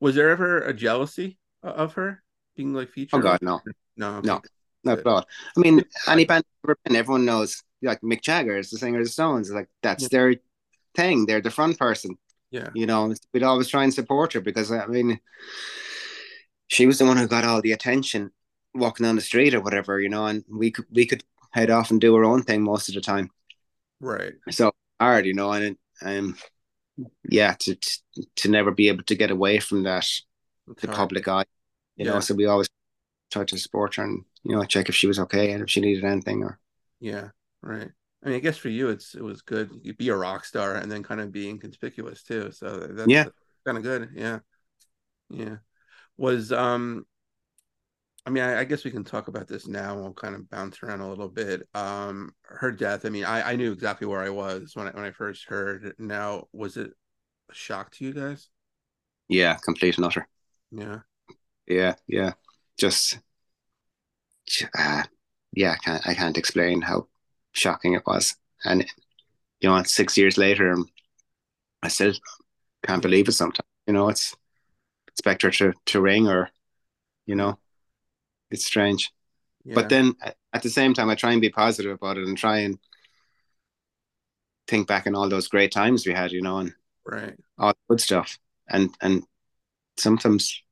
[0.00, 2.22] Was there ever a jealousy uh, of her
[2.56, 3.20] being like featured?
[3.20, 3.62] Oh God, no,
[3.96, 4.18] No.
[4.18, 4.28] okay.
[4.28, 4.42] no,
[4.84, 5.26] not at all.
[5.56, 7.62] I mean, any band ever been, everyone knows.
[7.80, 9.50] Like Mick Jagger is the singer of the Stones.
[9.50, 10.08] Like that's Yeah.
[10.12, 10.34] their
[10.94, 11.26] thing.
[11.26, 12.18] They're the front person.
[12.50, 12.70] Yeah.
[12.74, 15.20] you know, we'd always try and support her because I mean,
[16.68, 18.30] she was the one who got all the attention
[18.74, 21.90] walking down the street or whatever, you know, and we could we could head off
[21.90, 23.30] and do our own thing most of the time.
[24.00, 24.34] Right.
[24.50, 26.36] So hard, you know, and um,
[27.30, 27.98] yeah, to to,
[28.36, 30.06] to never be able to get away from that
[30.68, 31.46] It's the public eye,
[31.96, 32.14] you Yeah.
[32.14, 32.20] know.
[32.20, 32.68] So we always
[33.32, 35.80] try to support her and you know, check if she was okay and if she
[35.80, 36.58] needed anything or
[37.00, 37.30] Yeah,
[37.62, 37.90] right.
[38.24, 39.70] I mean, I guess for you, it's it was good.
[39.82, 42.50] You be a rock star and then kind of be inconspicuous too.
[42.52, 43.28] So that's Yeah.
[43.66, 44.10] kind of good.
[44.14, 44.40] Yeah,
[45.30, 45.58] yeah.
[46.18, 47.06] Was um,
[48.26, 49.94] I mean, I, I guess we can talk about this now.
[49.96, 51.66] We'll kind of bounce around a little bit.
[51.74, 53.04] Um, her death.
[53.06, 55.94] I mean, I I knew exactly where I was when I when I first heard.
[55.98, 56.90] Now, was it
[57.50, 58.48] a shock to you guys?
[59.28, 60.28] yeah, complete and utter.
[60.70, 61.00] Yeah,
[61.66, 62.32] Yeah, yeah.
[62.78, 63.18] Just
[64.76, 65.02] uh,
[65.52, 67.08] yeah, I can't I can't explain how
[67.52, 68.36] shocking it was.
[68.64, 68.86] And
[69.60, 70.86] you know, six years later and
[71.82, 72.12] I still
[72.86, 73.66] can't believe it sometimes.
[73.86, 74.34] You know, it's
[75.08, 76.50] expect her to, to ring or
[77.26, 77.58] you know,
[78.50, 79.12] it's strange.
[79.64, 79.74] yeah.
[79.74, 82.58] But then at- the same time I try and be positive about it and try
[82.58, 82.78] and
[84.66, 86.74] think back on all those great times we had, you know, and
[87.04, 87.36] right.
[87.58, 88.38] all the good stuff.
[88.68, 89.22] And and
[89.98, 90.62] sometimes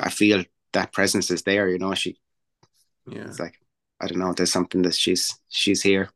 [0.00, 2.18] I feel that presence is there, you know, she
[3.06, 3.24] Yeah.
[3.26, 3.58] it's like
[4.00, 6.10] I don't know, there's something that she's she's here.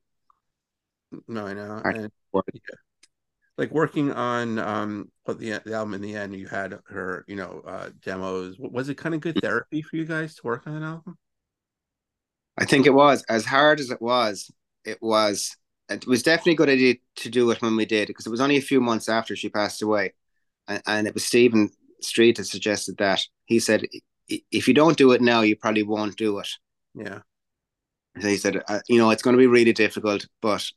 [1.28, 1.80] No, I know.
[1.84, 2.40] And yeah.
[3.58, 7.36] like working on um what the, the album in the end, you had her, you
[7.36, 8.56] know, uh demos.
[8.58, 11.18] Was it kind of good therapy for you guys to work on an album?
[12.58, 14.50] I think it was as hard as it was.
[14.84, 15.56] It was.
[15.88, 18.40] It was definitely a good idea to do it when we did because it was
[18.40, 20.14] only a few months after she passed away,
[20.66, 23.22] and, and it was Stephen Street that suggested that.
[23.44, 23.86] He said,
[24.28, 26.48] "If you don't do it now, you probably won't do it."
[26.94, 27.20] Yeah,
[28.20, 30.68] So he said, uh, "You know, it's going to be really difficult, but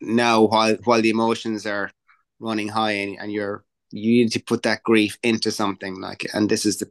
[0.00, 1.90] now while while the emotions are
[2.38, 6.48] running high and, and you're you need to put that grief into something like, and
[6.48, 6.90] this is the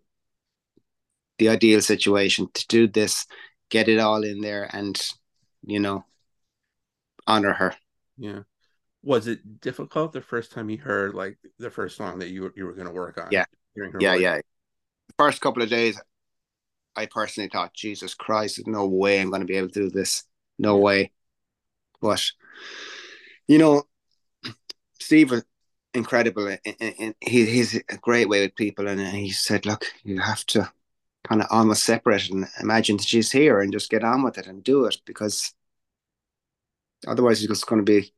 [1.37, 3.25] the ideal situation to do this,
[3.69, 5.01] get it all in there, and
[5.63, 6.05] you know,
[7.27, 7.75] honor her."
[8.17, 8.39] yeah.
[9.01, 12.53] Was it difficult the first time you heard like the first song that you were
[12.57, 13.29] you were going to work on?
[13.31, 13.45] Yeah.
[13.75, 14.21] Yeah, voice?
[14.21, 14.35] yeah.
[15.07, 16.01] The first couple of days,
[16.95, 19.89] I personally thought, Jesus Christ, there's no way I'm going to be able to do
[19.89, 20.23] this.
[20.57, 21.11] No way.
[22.01, 22.25] But,
[23.47, 23.83] you know,
[24.99, 25.43] Steve was
[25.93, 26.55] incredible.
[26.65, 28.87] And- He, he's a great way with people.
[28.87, 30.71] And he said, look, you have to
[31.23, 34.47] kind of almost separate and imagine that she's here and just get on with it
[34.47, 35.53] and do it because
[37.07, 38.13] otherwise it's just going to be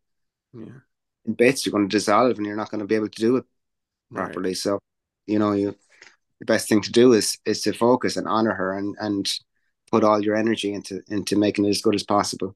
[0.54, 0.80] yeah,
[1.26, 1.66] in bits.
[1.66, 3.46] You're going to dissolve and you're not going to be able to do it
[4.12, 4.26] right.
[4.26, 4.54] properly.
[4.54, 4.80] So,
[5.28, 5.76] you know, you
[6.40, 9.32] the best thing to do is is to focus and honor her and and
[9.92, 12.56] put all your energy into into making it as good as possible.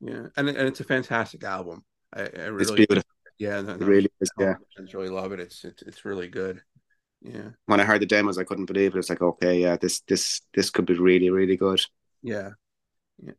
[0.00, 1.84] Yeah, and and it's a fantastic album.
[2.14, 3.10] I, I really, It's beautiful.
[3.38, 4.30] yeah, no, It really is.
[4.38, 4.54] Yeah.
[4.78, 5.40] I really love it.
[5.40, 6.62] It's it's it's really good.
[7.22, 8.98] Yeah, When I heard the demos, I couldn't believe it.
[8.98, 11.80] It's like, okay, yeah, this this this could be really really good.
[12.22, 12.50] yeah,
[13.22, 13.32] yeah.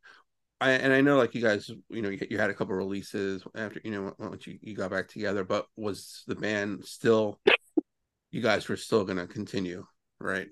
[0.60, 3.44] I and I know like you guys, you know, you, you had a couple releases
[3.56, 7.40] after you know once you, you got back together, but was the band still?
[8.32, 9.86] You guys were still gonna continue,
[10.20, 10.50] right?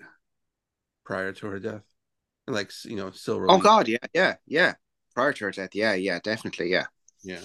[1.04, 1.84] Prior to her death,
[2.48, 3.46] like you know, still.
[3.50, 4.74] Oh God, yeah, yeah, yeah.
[5.16, 6.86] Prior to her death, yeah, yeah, definitely, yeah.
[7.24, 7.40] Yeah.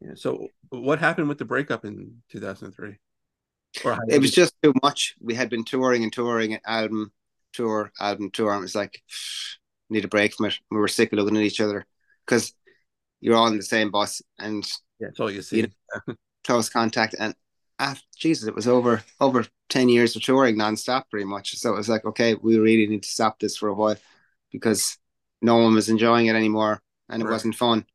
[0.00, 0.12] Yeah.
[0.14, 2.96] So what happened with the breakup in 2003?
[4.08, 5.14] It was just too much.
[5.20, 7.12] We had been touring and touring, album
[7.52, 9.02] tour, album tour, and it was like,
[9.90, 10.58] need a break from it.
[10.70, 11.84] We were sick of looking at each other
[12.24, 12.54] because
[13.20, 14.64] you're all in the same bus and
[15.00, 15.60] yeah, that's all you see.
[15.60, 17.14] You close contact.
[17.18, 17.34] And
[17.78, 21.56] after, Jesus, it was over over ten years of touring nonstop, pretty much.
[21.56, 23.96] So it was like, okay, we really need to stop this for a while
[24.50, 24.98] because
[25.42, 27.28] no one was enjoying it anymore, and it Right.
[27.28, 27.86] wasn't fun.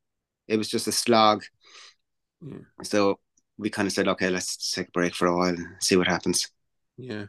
[0.48, 1.44] It was just a slog.
[2.40, 2.58] Yeah.
[2.82, 3.18] So
[3.58, 6.06] we kind of said, okay, let's take a break for a while and see what
[6.08, 6.48] happens.
[6.96, 7.26] Yeah.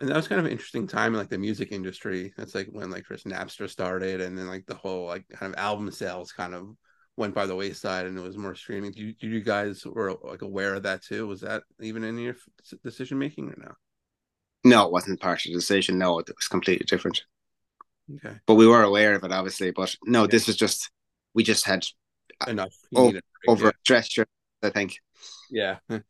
[0.00, 2.32] And that was kind of an interesting time in like the music industry.
[2.36, 5.58] That's like when like first Napster started and then like the whole like kind of
[5.58, 6.68] album sales kind of
[7.16, 8.92] went by the wayside and it was more streaming.
[8.92, 11.26] Do you, do you guys were like aware of that too?
[11.26, 12.36] Was that even in your
[12.84, 13.72] decision making or no?
[14.62, 15.98] No, it wasn't part of the decision.
[15.98, 17.24] No, it was completely different.
[18.16, 18.36] Okay.
[18.46, 19.70] But we were aware of it, obviously.
[19.70, 20.28] But no, Yeah.
[20.28, 20.90] this was just
[21.34, 21.84] we just had
[22.46, 22.74] Enough.
[22.94, 23.74] Oh, needed a break,
[24.62, 24.98] I think.
[25.50, 25.78] Yeah.
[25.88, 26.00] yeah.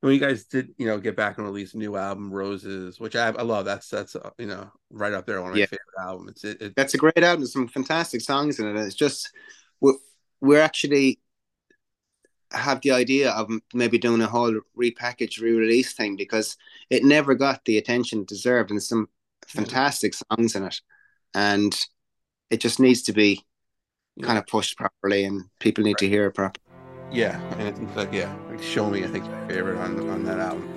[0.00, 3.16] When you guys did, you know, get back and release a new album, Roses, which
[3.16, 3.64] I, I love.
[3.64, 6.44] That's that's uh, you know right up there one of my favorite albums.
[6.44, 7.46] It, it, That's a great album.
[7.46, 8.76] Some fantastic songs in it.
[8.76, 9.32] It's just
[9.80, 9.94] we're,
[10.40, 11.20] we're actually
[12.52, 16.56] have the idea of maybe doing a whole repackaged re-release thing because
[16.90, 19.08] it never got the attention it deserved and some
[19.48, 20.80] fantastic songs in it
[21.36, 21.86] and
[22.50, 23.42] it just needs to be
[24.16, 24.26] Yeah.
[24.26, 26.62] kind of pushed properly and people need to hear it properly
[27.12, 30.38] Yeah, and it's like yeah, like Show Me, I think my favorite on on that
[30.40, 30.75] album.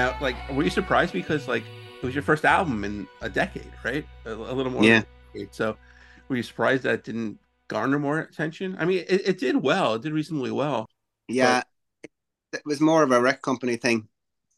[0.00, 1.62] Now, like, were you surprised because like
[2.02, 4.06] it was your first album in a decade, right?
[4.24, 4.82] A, a little more.
[4.82, 5.02] Yeah.
[5.34, 5.54] Decade.
[5.54, 5.76] So,
[6.26, 7.38] were you surprised that it didn't
[7.68, 8.78] garner more attention?
[8.80, 9.96] I mean, it, it did well.
[9.96, 10.86] It did reasonably well.
[11.28, 11.64] Yeah,
[12.54, 14.08] it was more of a rec company thing.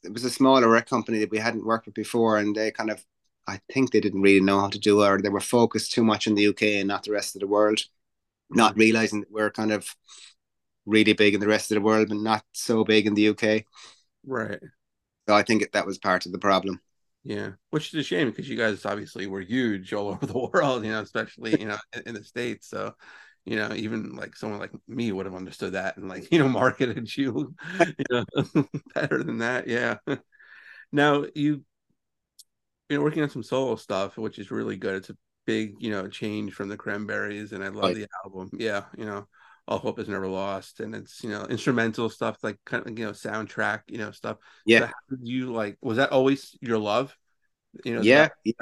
[0.04, 2.90] It was a smaller rec company that we hadn't worked with before, and they kind
[2.90, 3.04] of,
[3.48, 6.04] I think they didn't really know how to do it, or they were focused too
[6.04, 7.80] much in the UK and not the rest of the world,
[8.48, 9.96] not realizing that we're kind of
[10.86, 13.64] really big in the rest of the world, but not so big in the UK.
[14.24, 14.60] Right.
[15.28, 16.80] So I think that was part of the problem.
[17.24, 20.84] Yeah, which is a shame because you guys obviously were huge all over the world,
[20.84, 22.68] you know, especially you know in, the states.
[22.68, 22.94] So,
[23.44, 26.48] you know, even like someone like me would have understood that and like you know
[26.48, 27.54] marketed you,
[27.98, 28.24] you know,
[28.94, 29.68] better than that.
[29.68, 29.98] Yeah.
[30.92, 31.64] Now you,
[32.88, 34.96] you know, working on some solo stuff, which is really good.
[34.96, 35.16] It's a
[35.46, 37.94] big, you know, change from the Cranberries, and I love Right.
[37.94, 38.50] the album.
[38.58, 39.26] Yeah, you know,
[39.68, 43.04] All Hope Is Never Lost, and it's you know instrumental stuff like kind of you
[43.06, 44.38] know soundtrack, you know stuff.
[44.66, 44.80] Yeah.
[44.80, 45.78] So how did you like?
[45.80, 47.16] Was that always your love?
[47.84, 48.54] You know, Yeah, yeah.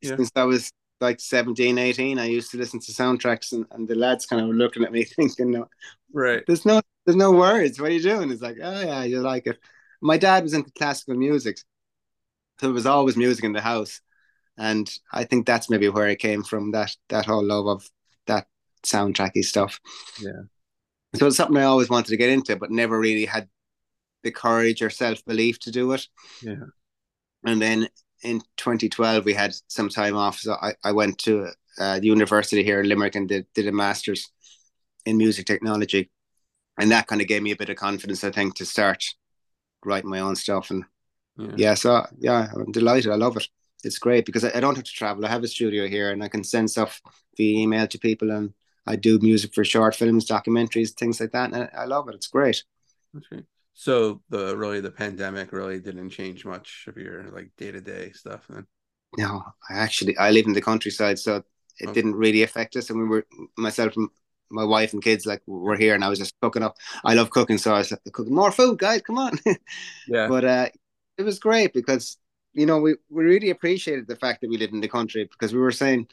[0.00, 0.16] yeah.
[0.16, 3.94] Since I was like 17, 18, I used to listen to soundtracks, and, and the
[3.94, 5.68] lads kind of looking at me thinking, no,
[6.12, 6.42] Right.
[6.46, 7.80] there's no there's no words.
[7.80, 8.30] What are you doing?
[8.30, 9.58] It's like, oh yeah, you like it.
[10.00, 11.58] My dad was into classical music,
[12.60, 14.00] so there was always music in the house,
[14.56, 17.88] and I think that's maybe where it came from that that whole love of
[18.26, 18.46] that
[18.82, 19.80] soundtracky stuff.
[20.20, 20.42] Yeah.
[21.16, 23.48] So it's something I always wanted to get into, but never really had
[24.22, 26.06] the courage or self belief to do it.
[26.42, 26.66] Yeah.
[27.44, 27.88] And then
[28.22, 31.48] in 2012, we had some time off, so I, I went to
[31.78, 34.30] uh, the university here in Limerick and did, did a master's
[35.06, 36.10] in music technology,
[36.78, 39.04] and that kind of gave me a bit of confidence, I think, to start
[39.84, 40.70] writing my own stuff.
[40.70, 40.84] And
[41.38, 41.54] Yeah.
[41.56, 43.12] yeah, so yeah, I'm delighted.
[43.12, 43.48] I love it.
[43.84, 45.24] It's great because I, I don't have to travel.
[45.24, 47.00] I have a studio here, and I can send stuff
[47.36, 48.52] via email to people, and
[48.88, 51.52] I do music for short films, documentaries, things like that.
[51.52, 52.14] And I, love it.
[52.14, 52.64] It's great.
[53.30, 53.44] Great.
[53.74, 58.10] So the really the pandemic really didn't change much of your like day to day
[58.12, 58.66] stuff then.
[59.16, 61.42] No, I actually I live in the countryside, so
[61.80, 61.92] it Okay.
[61.92, 62.90] didn't really affect us.
[62.90, 63.26] And we were
[63.56, 64.08] myself and
[64.50, 66.76] my wife and kids like were here, and I was just cooking up.
[67.04, 69.02] I love cooking, so I was like, cooking more food, guys.
[69.02, 69.38] Come on.
[70.06, 70.28] Yeah.
[70.28, 70.68] but uh,
[71.18, 72.18] it was great because
[72.54, 75.52] you know we, we really appreciated the fact that we live in the country because
[75.54, 76.08] we were saying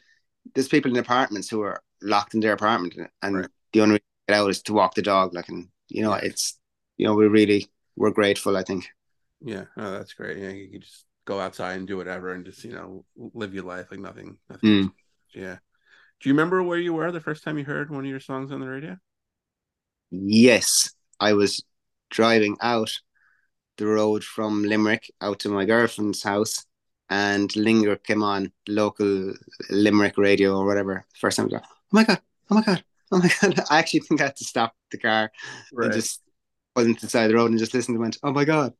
[0.54, 3.48] there's people in apartments who are locked in their apartment and Right.
[3.72, 6.12] the only way to get out is to walk the dog like and you know
[6.14, 6.58] it's
[6.96, 8.88] you know we really we're grateful I think
[9.40, 10.38] Yeah, oh, that's great.
[10.38, 13.64] Yeah, you can just go outside and do whatever, and just you know live your
[13.64, 14.38] life like nothing.
[14.48, 14.92] nothing Mm.
[15.34, 15.56] Yeah.
[16.20, 18.52] Do you remember where you were the first time you heard one of your songs
[18.52, 18.96] on the radio?
[20.10, 20.90] yes
[21.20, 21.64] I was
[22.10, 22.90] driving out
[23.78, 26.66] the road from Limerick out to my girlfriend's house
[27.10, 29.34] and Linger came on local
[29.70, 31.60] Limerick radio or whatever first time I
[31.92, 32.20] my god
[32.50, 35.30] oh my god oh my god I actually think I had to stop the car
[35.72, 36.22] and just
[36.74, 38.74] wasn't the side of the road and just listened and went, oh my God.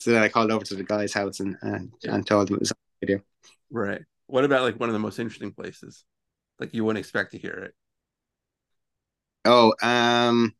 [0.00, 2.14] So then I called over to the guy's house and and, Yeah.
[2.14, 3.24] and told him it was on the radio.
[3.70, 4.02] right.
[4.26, 6.04] What about like one of the most interesting places?
[6.58, 7.74] Like you wouldn't expect to hear it.
[9.44, 10.54] Oh, um,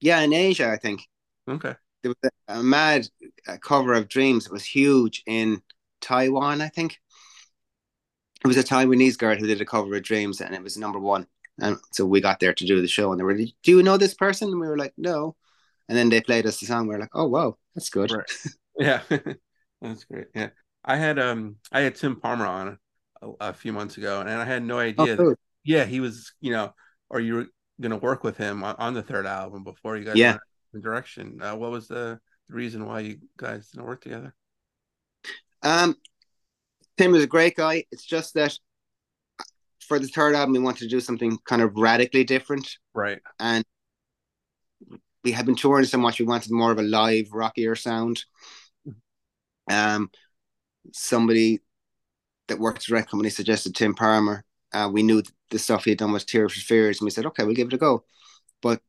[0.00, 1.02] yeah, in Asia, I think
[1.48, 1.74] Okay.
[2.02, 3.08] there was a, a mad
[3.46, 4.46] uh, cover of Dreams.
[4.46, 5.62] It was huge in
[6.00, 6.98] Taiwan, I think.
[8.44, 10.98] It was a Taiwanese girl who did a cover of Dreams and it was number
[10.98, 11.26] one.
[11.60, 13.82] And so we got there to do the show and they were like, Do you
[13.82, 14.48] know this person?
[14.50, 15.34] And we were like, No.
[15.88, 16.86] And then they played us the song.
[16.86, 18.12] We were like, Oh, wow, that's good.
[18.12, 18.30] Right.
[18.78, 19.02] Yeah.
[19.82, 20.26] that's great.
[20.34, 20.50] Yeah.
[20.84, 22.78] I had um I had Tim Palmer on
[23.20, 25.16] a, a few months ago, and I had no Oh, idea.
[25.16, 26.32] that- yeah, he was.
[26.40, 26.74] You know,
[27.10, 27.46] or you were
[27.80, 30.38] gonna work with him on, on the third album before you guys Yeah.
[30.72, 31.42] went direction.
[31.42, 34.32] Uh, what was the reason why you guys didn't work together?
[35.62, 35.96] Um,
[36.98, 37.84] Tim is a great guy.
[37.92, 38.58] It's just that
[39.80, 43.20] for the third album, we wanted to do something kind of radically different, Right.
[43.38, 43.64] and
[45.24, 46.18] we had been touring so much.
[46.18, 48.24] We wanted more of a live, rockier sound.
[49.70, 50.10] Um,
[50.92, 51.60] somebody
[52.48, 54.44] that worked at record company suggested Tim Palmer.
[54.72, 57.26] Uh, we knew the stuff he had done was Tears for Fears, and we said,
[57.26, 58.04] "Okay, we'll give it a go."
[58.60, 58.82] But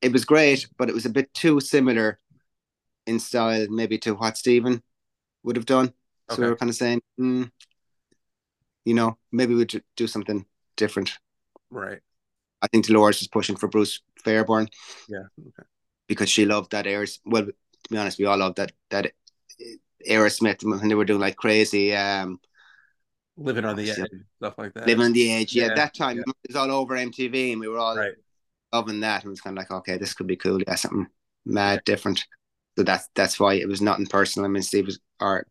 [0.00, 2.18] it was great, but it was a bit too similar
[3.06, 4.82] in style, maybe to what Stephen
[5.42, 5.92] would have done.
[6.30, 7.50] So we were kind of saying, mm,
[8.84, 11.12] you know, maybe we'd do something different.
[11.70, 12.00] Right.
[12.62, 14.68] I think Dolores was pushing for Bruce Fairbairn
[15.08, 15.24] Yeah.
[15.40, 15.68] Okay.
[16.08, 17.06] because she loved that Air.
[17.24, 17.52] Well, to
[17.90, 19.12] be honest, we all loved that that
[20.08, 22.40] Aerosmith when they were doing like crazy, um,
[23.36, 24.86] Living on the edge, stuff like that.
[24.86, 25.54] living on the edge.
[25.54, 26.22] Yeah, Yeah, that time yeah.
[26.26, 28.12] it was all over MTV, and we were all Right.
[28.72, 29.22] loving that.
[29.22, 30.60] And it was kind of like, okay, this could be cool.
[30.60, 31.06] Yeah, something
[31.46, 32.26] mad different.
[32.76, 34.46] So that's that's why it was nothing personal.
[34.46, 35.46] I mean, Steve was or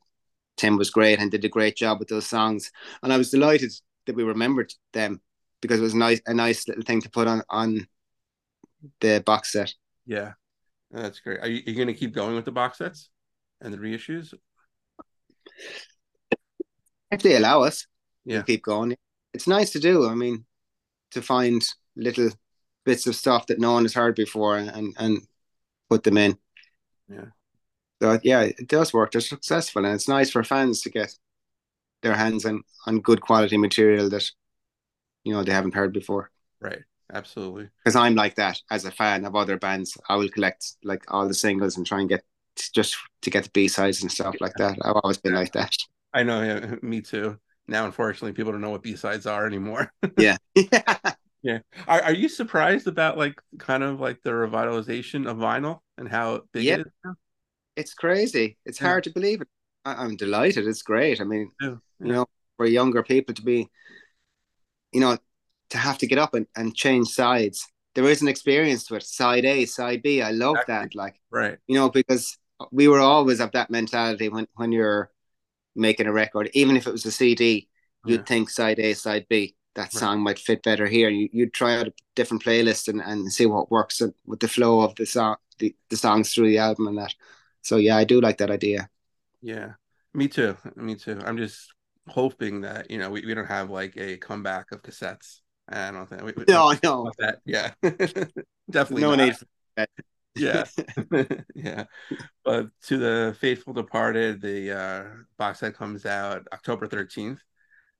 [0.59, 3.71] Tim was great and did a great job with those songs, and I was delighted
[4.05, 5.21] that we remembered them
[5.61, 7.87] because it was nice a nice little thing to put on on
[8.99, 9.73] the box set.
[10.05, 10.33] Yeah.
[10.91, 11.39] That's great.
[11.39, 13.09] Are you, are you going to keep going with the box sets
[13.61, 14.33] and the reissues?
[17.11, 17.85] If they allow us,
[18.25, 18.37] Yeah.
[18.37, 18.95] we'll keep going.
[19.33, 20.07] It's nice to do.
[20.07, 20.45] I mean,
[21.11, 21.63] to find
[21.95, 22.31] little
[22.85, 25.21] bits of stuff that no one has heard before and and
[25.89, 26.37] put them in.
[27.07, 27.29] Yeah.
[28.01, 29.11] So yeah, it does work.
[29.11, 31.13] They're successful, and it's nice for fans to get
[32.03, 34.29] their hands on on good quality material that
[35.23, 36.31] you know they haven't heard before.
[36.61, 36.83] Right.
[37.11, 37.69] Absolutely.
[37.83, 39.97] Because I'm like that as a fan of other bands.
[40.07, 42.23] I will collect like all the singles and try and get
[42.73, 44.77] just to get the B sides and stuff like that.
[44.83, 45.75] I've always been like that.
[46.13, 46.41] I know.
[46.41, 47.39] Yeah, me too.
[47.67, 49.91] Now, unfortunately, people don't know what B sides are anymore.
[50.17, 50.37] Yeah.
[51.41, 51.59] yeah.
[51.87, 56.43] Are, are you surprised about like kind of like the revitalization of vinyl and how
[56.51, 56.75] big Yeah.
[56.75, 56.85] it is?
[57.05, 57.15] now?
[57.75, 58.57] It's crazy.
[58.65, 58.87] It's Yeah.
[58.87, 59.47] hard to believe it.
[59.85, 60.67] I, I'm delighted.
[60.67, 61.21] It's great.
[61.21, 61.75] I mean, Yeah.
[61.99, 62.25] you know,
[62.57, 63.69] for younger people to be,
[64.91, 65.17] you know,
[65.69, 67.65] to have to get up and, and change sides.
[67.95, 69.03] There is an experience to it.
[69.03, 70.21] Side A, side B.
[70.21, 70.73] I love Exactly.
[70.73, 70.95] that.
[70.95, 71.57] Like, Right.
[71.67, 72.37] you know, because
[72.71, 75.11] we were always of that mentality when, when you're
[75.75, 77.69] making a record, even if it was a CD,
[78.05, 78.25] you'd Yeah.
[78.25, 79.55] think side A, side B.
[79.75, 79.93] That Right.
[79.93, 81.09] song might fit better here.
[81.09, 84.81] You, you'd try out a different playlist and, and see what works with the flow
[84.81, 87.13] of the song, the, the songs through the album and that.
[87.61, 88.89] So yeah, I do like that idea.
[89.41, 89.73] Yeah.
[90.13, 90.57] Me too.
[90.75, 91.19] Me too.
[91.23, 91.73] I'm just
[92.07, 95.39] hoping that, you know, we, we don't have like a comeback of cassettes.
[95.67, 97.39] I don't think we, we No, no, that.
[97.45, 97.73] Yeah.
[98.71, 99.37] Definitely no need.
[99.37, 99.45] For
[99.77, 99.89] that.
[100.35, 100.65] yeah
[101.55, 101.85] yeah
[102.45, 105.03] but to the faithful departed the uh
[105.37, 107.39] box set comes out october 13th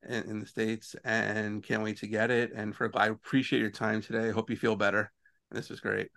[0.07, 3.71] in, in the states and can't wait to get it and for i appreciate your
[3.71, 5.11] time today hope you feel better
[5.51, 6.09] this was great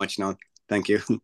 [0.00, 0.36] Much no,
[0.68, 1.20] thank you.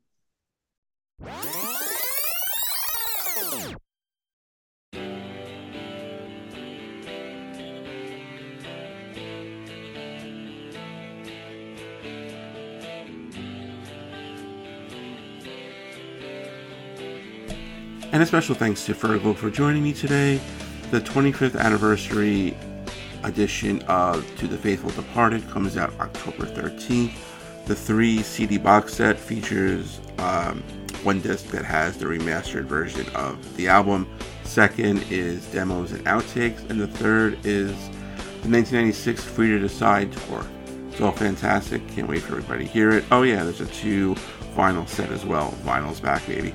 [18.14, 20.40] And a special thanks to fergal for joining me today
[20.90, 22.56] the 25th anniversary
[23.24, 27.12] edition of To the Faithful Departed comes out October 13th.
[27.66, 30.62] The three CD box set features um,
[31.04, 34.08] one disc that has the remastered version of the album.
[34.44, 37.72] Second is demos and outtakes, and the third is
[38.42, 40.44] the 1996 Free to Decide tour.
[40.90, 41.86] It's all fantastic.
[41.88, 43.04] Can't wait for everybody to hear it.
[43.10, 44.14] Oh yeah, there's a two
[44.54, 45.52] vinyl set as well.
[45.64, 46.54] Vinyl's back, baby.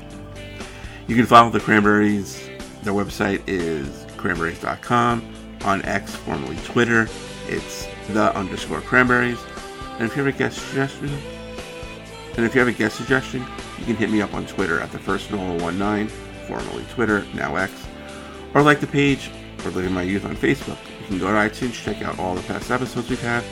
[1.08, 2.48] You can follow the Cranberries.
[2.84, 5.34] Their website is cranberries.com.
[5.66, 7.10] On X, formerly Twitter,
[7.48, 9.40] it's the underscore cranberries.
[10.00, 11.10] And if you have a guest suggestion,
[12.38, 13.46] and if you have a guest suggestion,
[13.80, 16.08] you can hit me up on Twitter at the first Nola 19,
[16.48, 17.72] formerly Twitter, now X,
[18.54, 19.30] or like the page
[19.66, 20.78] or Living My Youth on Facebook.
[21.02, 23.44] You can go to iTunes, check out all the past episodes we've had.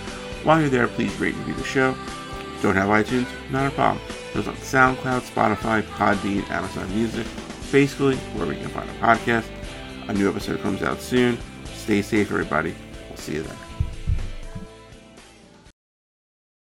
[0.43, 1.95] While you're there, please rate and review the show.
[2.61, 3.27] Don't have iTunes?
[3.51, 4.03] Not a problem.
[4.33, 7.27] Those on SoundCloud, Spotify, Podbean, Amazon Music,
[7.71, 9.47] basically wherever you can find a podcast.
[10.07, 11.37] A new episode comes out soon.
[11.65, 12.75] Stay safe, everybody.
[13.09, 13.66] We'll see you then.